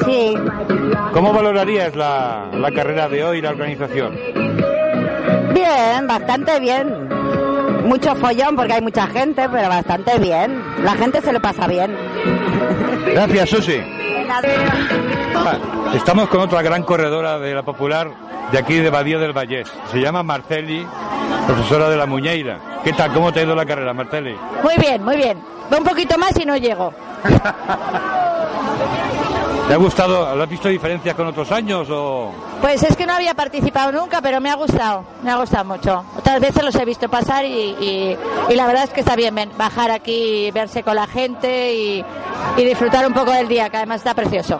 Sí, 0.04 0.34
¿Cómo 1.12 1.32
valorarías 1.32 1.94
la, 1.96 2.46
la 2.52 2.70
carrera 2.72 3.08
de 3.08 3.24
hoy 3.24 3.38
y 3.38 3.42
la 3.42 3.50
organización? 3.50 4.16
bien, 5.52 6.06
bastante 6.06 6.60
bien. 6.60 7.08
Mucho 7.88 8.14
follón 8.16 8.54
porque 8.54 8.74
hay 8.74 8.82
mucha 8.82 9.06
gente, 9.06 9.48
pero 9.48 9.66
bastante 9.66 10.18
bien. 10.18 10.62
La 10.84 10.94
gente 10.94 11.22
se 11.22 11.32
lo 11.32 11.40
pasa 11.40 11.66
bien. 11.66 11.96
Gracias, 13.06 13.48
Susi. 13.48 13.80
Estamos 15.94 16.28
con 16.28 16.42
otra 16.42 16.60
gran 16.60 16.82
corredora 16.82 17.38
de 17.38 17.54
la 17.54 17.62
popular 17.62 18.10
de 18.52 18.58
aquí 18.58 18.74
de 18.74 18.90
Badío 18.90 19.18
del 19.18 19.32
Vallés. 19.32 19.72
Se 19.90 20.00
llama 20.00 20.22
Marceli, 20.22 20.86
profesora 21.46 21.88
de 21.88 21.96
la 21.96 22.04
Muñeira. 22.04 22.58
¿Qué 22.84 22.92
tal? 22.92 23.10
¿Cómo 23.14 23.32
te 23.32 23.40
ha 23.40 23.44
ido 23.44 23.54
la 23.54 23.64
carrera, 23.64 23.94
Marceli? 23.94 24.36
Muy 24.62 24.76
bien, 24.76 25.02
muy 25.02 25.16
bien. 25.16 25.38
Va 25.72 25.78
un 25.78 25.84
poquito 25.84 26.18
más 26.18 26.38
y 26.38 26.44
no 26.44 26.58
llego. 26.58 26.92
¿Te 29.68 29.74
ha 29.74 29.76
gustado? 29.76 30.34
¿Lo 30.34 30.42
has 30.44 30.48
visto 30.48 30.68
diferencias 30.68 31.14
con 31.14 31.26
otros 31.26 31.52
años 31.52 31.86
o...? 31.90 32.32
Pues 32.62 32.82
es 32.82 32.96
que 32.96 33.04
no 33.06 33.12
había 33.12 33.34
participado 33.34 33.92
nunca, 33.92 34.20
pero 34.22 34.40
me 34.40 34.50
ha 34.50 34.54
gustado, 34.56 35.04
me 35.22 35.30
ha 35.30 35.36
gustado 35.36 35.64
mucho. 35.66 36.04
Otras 36.16 36.40
veces 36.40 36.64
los 36.64 36.74
he 36.74 36.84
visto 36.86 37.06
pasar 37.08 37.44
y, 37.44 37.48
y- 37.78 38.16
y 38.48 38.54
la 38.56 38.66
verdad 38.66 38.84
es 38.84 38.90
que 38.90 39.00
está 39.00 39.14
bien 39.14 39.34
bajar 39.58 39.90
aquí, 39.90 40.50
verse 40.52 40.82
con 40.82 40.96
la 40.96 41.06
gente 41.06 41.72
y, 41.74 42.04
y 42.56 42.64
disfrutar 42.64 43.06
un 43.06 43.12
poco 43.12 43.30
del 43.30 43.46
día, 43.46 43.68
que 43.68 43.76
además 43.76 43.98
está 43.98 44.14
precioso. 44.14 44.58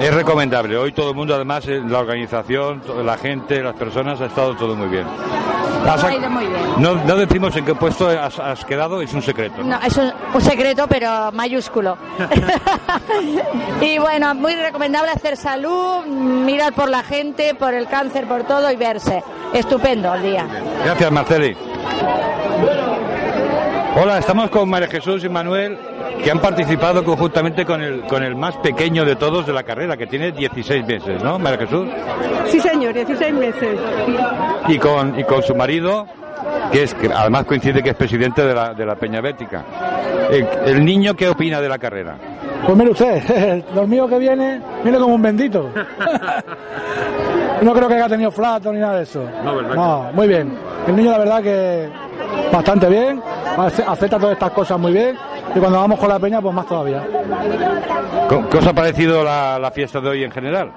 Es 0.00 0.14
recomendable. 0.14 0.76
Hoy 0.76 0.92
todo 0.92 1.10
el 1.10 1.16
mundo, 1.16 1.34
además, 1.34 1.66
eh, 1.66 1.82
la 1.86 1.98
organización, 1.98 2.80
la 3.04 3.16
gente, 3.18 3.60
las 3.60 3.74
personas, 3.74 4.20
ha 4.20 4.26
estado 4.26 4.54
todo 4.56 4.74
muy 4.76 4.88
bien. 4.88 5.06
Has- 5.86 6.02
Ha 6.04 6.14
ido 6.14 6.30
muy 6.30 6.46
bien. 6.46 6.60
No, 6.78 6.94
no 6.94 7.16
decimos 7.16 7.54
en 7.56 7.64
qué 7.66 7.74
puesto 7.74 8.08
has, 8.08 8.38
has 8.38 8.64
quedado, 8.64 9.02
es 9.02 9.12
un 9.12 9.20
secreto. 9.20 9.62
No, 9.62 9.78
es 9.80 9.94
un, 9.98 10.10
un 10.32 10.40
secreto, 10.40 10.86
pero 10.88 11.30
mayúsculo. 11.32 11.98
y 13.82 13.98
bueno, 13.98 14.34
muy 14.44 14.56
recomendable 14.56 15.10
hacer 15.10 15.38
salud, 15.38 16.04
mirar 16.04 16.74
por 16.74 16.90
la 16.90 17.02
gente, 17.02 17.54
por 17.54 17.72
el 17.72 17.86
cáncer, 17.86 18.26
por 18.26 18.44
todo 18.44 18.70
y 18.70 18.76
verse. 18.76 19.24
Estupendo 19.54 20.14
el 20.14 20.22
día. 20.22 20.46
Gracias, 20.84 21.10
Marceli. 21.10 21.56
Hola, 23.96 24.18
estamos 24.18 24.50
con 24.50 24.68
María 24.68 24.88
Jesús 24.88 25.24
y 25.24 25.30
Manuel, 25.30 25.78
que 26.22 26.30
han 26.30 26.40
participado 26.40 27.02
conjuntamente 27.02 27.64
con 27.64 27.80
el, 27.80 28.02
con 28.02 28.22
el 28.22 28.36
más 28.36 28.54
pequeño 28.58 29.06
de 29.06 29.16
todos 29.16 29.46
de 29.46 29.54
la 29.54 29.62
carrera, 29.62 29.96
que 29.96 30.06
tiene 30.06 30.30
16 30.32 30.86
meses, 30.86 31.22
¿no, 31.22 31.38
María 31.38 31.60
Jesús? 31.60 31.88
Sí, 32.48 32.60
señor, 32.60 32.92
16 32.92 33.32
meses. 33.32 33.80
Y 34.68 34.78
con, 34.78 35.18
y 35.18 35.24
con 35.24 35.42
su 35.42 35.54
marido, 35.54 36.06
que 36.74 36.82
es 36.82 36.94
que 36.94 37.08
además 37.12 37.44
coincide 37.44 37.82
que 37.84 37.90
es 37.90 37.96
presidente 37.96 38.44
de 38.44 38.52
la, 38.52 38.74
de 38.74 38.84
la 38.84 38.96
Peña 38.96 39.20
Bética. 39.20 39.62
El, 40.30 40.46
el 40.66 40.84
niño, 40.84 41.14
¿qué 41.14 41.28
opina 41.28 41.60
de 41.60 41.68
la 41.68 41.78
carrera? 41.78 42.16
Pues 42.66 42.76
mire 42.76 42.90
usted, 42.90 43.62
el 43.76 43.86
mío 43.88 44.08
que 44.08 44.18
viene, 44.18 44.60
viene 44.82 44.98
como 44.98 45.14
un 45.14 45.22
bendito. 45.22 45.70
No 47.62 47.72
creo 47.72 47.88
que 47.88 47.94
haya 47.94 48.08
tenido 48.08 48.30
flato 48.30 48.72
ni 48.72 48.80
nada 48.80 48.96
de 48.96 49.02
eso. 49.04 49.22
No, 49.44 49.56
¿verdad? 49.56 49.74
No, 49.76 50.10
muy 50.12 50.26
bien. 50.28 50.52
El 50.88 50.96
niño 50.96 51.12
la 51.12 51.18
verdad 51.18 51.42
que 51.42 51.88
bastante 52.52 52.88
bien, 52.88 53.22
ace- 53.56 53.84
acepta 53.86 54.18
todas 54.18 54.32
estas 54.34 54.50
cosas 54.50 54.78
muy 54.78 54.92
bien 54.92 55.16
y 55.54 55.58
cuando 55.60 55.78
vamos 55.78 55.98
con 55.98 56.08
la 56.08 56.18
peña 56.18 56.40
pues 56.42 56.54
más 56.54 56.66
todavía. 56.66 57.02
¿Qué 58.28 58.40
qué 58.50 58.58
os 58.58 58.66
ha 58.66 58.72
parecido 58.72 59.22
la, 59.22 59.58
la 59.58 59.70
fiesta 59.70 60.00
de 60.00 60.08
hoy 60.08 60.24
en 60.24 60.30
general? 60.32 60.70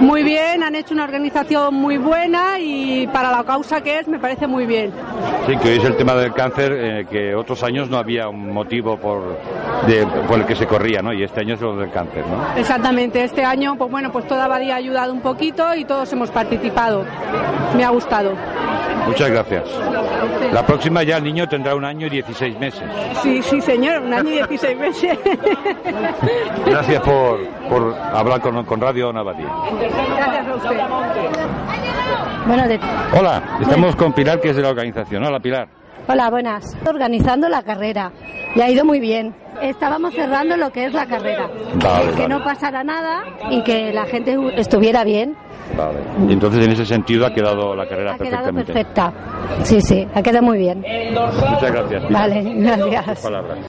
Muy 0.00 0.22
bien, 0.22 0.62
han 0.62 0.74
hecho 0.74 0.94
una 0.94 1.04
organización 1.04 1.74
muy 1.74 1.98
buena 1.98 2.58
y 2.58 3.06
para 3.08 3.30
la 3.30 3.44
causa 3.44 3.80
que 3.82 3.98
es 3.98 4.08
me 4.08 4.18
parece 4.18 4.46
muy 4.46 4.66
bien. 4.66 4.92
Sí, 5.46 5.56
que 5.56 5.68
hoy 5.70 5.78
es 5.78 5.84
el 5.84 5.96
tema 5.96 6.14
del 6.14 6.32
cáncer, 6.32 6.72
eh, 6.74 7.06
que 7.10 7.34
otros 7.34 7.62
años 7.62 7.88
no 7.90 7.98
había 7.98 8.28
un 8.28 8.52
motivo 8.52 8.96
por, 8.96 9.38
de- 9.86 10.06
por 10.28 10.38
el 10.40 10.46
que 10.46 10.56
se 10.56 10.66
corría, 10.66 11.02
¿no? 11.02 11.12
Y 11.12 11.22
este 11.22 11.40
año 11.40 11.54
es 11.54 11.60
lo 11.60 11.76
del 11.76 11.90
cáncer, 11.90 12.24
¿no? 12.26 12.58
Exactamente, 12.58 13.22
este 13.22 13.44
año 13.44 13.76
pues 13.76 13.90
bueno, 13.90 14.10
pues 14.12 14.26
toda 14.26 14.48
Badía 14.48 14.74
ha 14.74 14.78
ayudado 14.78 15.12
un 15.12 15.20
poquito 15.20 15.74
y 15.74 15.84
todos 15.84 16.12
hemos 16.12 16.30
participado. 16.30 17.04
Me 17.76 17.84
ha 17.84 17.90
gustado. 17.90 18.32
Muchas 19.06 19.30
gracias. 19.30 19.64
La 20.52 20.64
próxima 20.64 21.02
ya 21.02 21.18
el 21.18 21.24
niño 21.24 21.46
tendrá 21.46 21.74
un 21.74 21.84
año 21.84 22.06
y 22.06 22.10
16 22.10 22.58
meses. 22.58 22.82
Sí, 23.22 23.42
sí, 23.42 23.60
señor, 23.60 24.00
un 24.02 24.14
año 24.14 24.30
y 24.30 24.34
16 24.36 24.78
meses. 24.78 25.18
Gracias 26.66 27.02
por, 27.02 27.38
por 27.68 27.94
hablar 27.94 28.40
con, 28.40 28.64
con 28.64 28.80
Radio 28.80 29.12
Navadía. 29.12 29.48
Hola, 33.18 33.42
estamos 33.60 33.96
con 33.96 34.12
Pilar, 34.12 34.40
que 34.40 34.50
es 34.50 34.56
de 34.56 34.62
la 34.62 34.68
organización. 34.70 35.24
Hola, 35.24 35.40
Pilar. 35.40 35.68
Hola, 36.06 36.30
buenas. 36.30 36.76
Organizando 36.86 37.48
la 37.48 37.62
carrera. 37.62 38.12
Le 38.54 38.62
ha 38.62 38.70
ido 38.70 38.84
muy 38.84 39.00
bien. 39.00 39.34
Estábamos 39.62 40.14
cerrando 40.14 40.56
lo 40.56 40.70
que 40.70 40.86
es 40.86 40.92
la 40.92 41.06
carrera. 41.06 41.48
Vale, 41.82 42.06
que 42.12 42.22
vale. 42.22 42.28
no 42.28 42.44
pasara 42.44 42.84
nada 42.84 43.24
y 43.50 43.62
que 43.62 43.92
la 43.92 44.04
gente 44.04 44.36
estuviera 44.56 45.04
bien. 45.04 45.36
Vale. 45.76 46.00
Y 46.28 46.32
entonces, 46.32 46.64
en 46.66 46.72
ese 46.72 46.84
sentido, 46.84 47.24
ha 47.26 47.32
quedado 47.32 47.74
la 47.74 47.86
carrera 47.88 48.12
Ha 48.14 48.18
quedado 48.18 48.52
perfectamente. 48.52 48.72
perfecta. 48.72 49.12
Sí, 49.62 49.80
sí, 49.80 50.06
ha 50.14 50.22
quedado 50.22 50.44
muy 50.44 50.58
bien. 50.58 50.84
Muchas 51.12 51.72
gracias. 51.72 52.04
Pilar. 52.04 52.28
Vale, 52.28 52.42
gracias. 52.56 53.64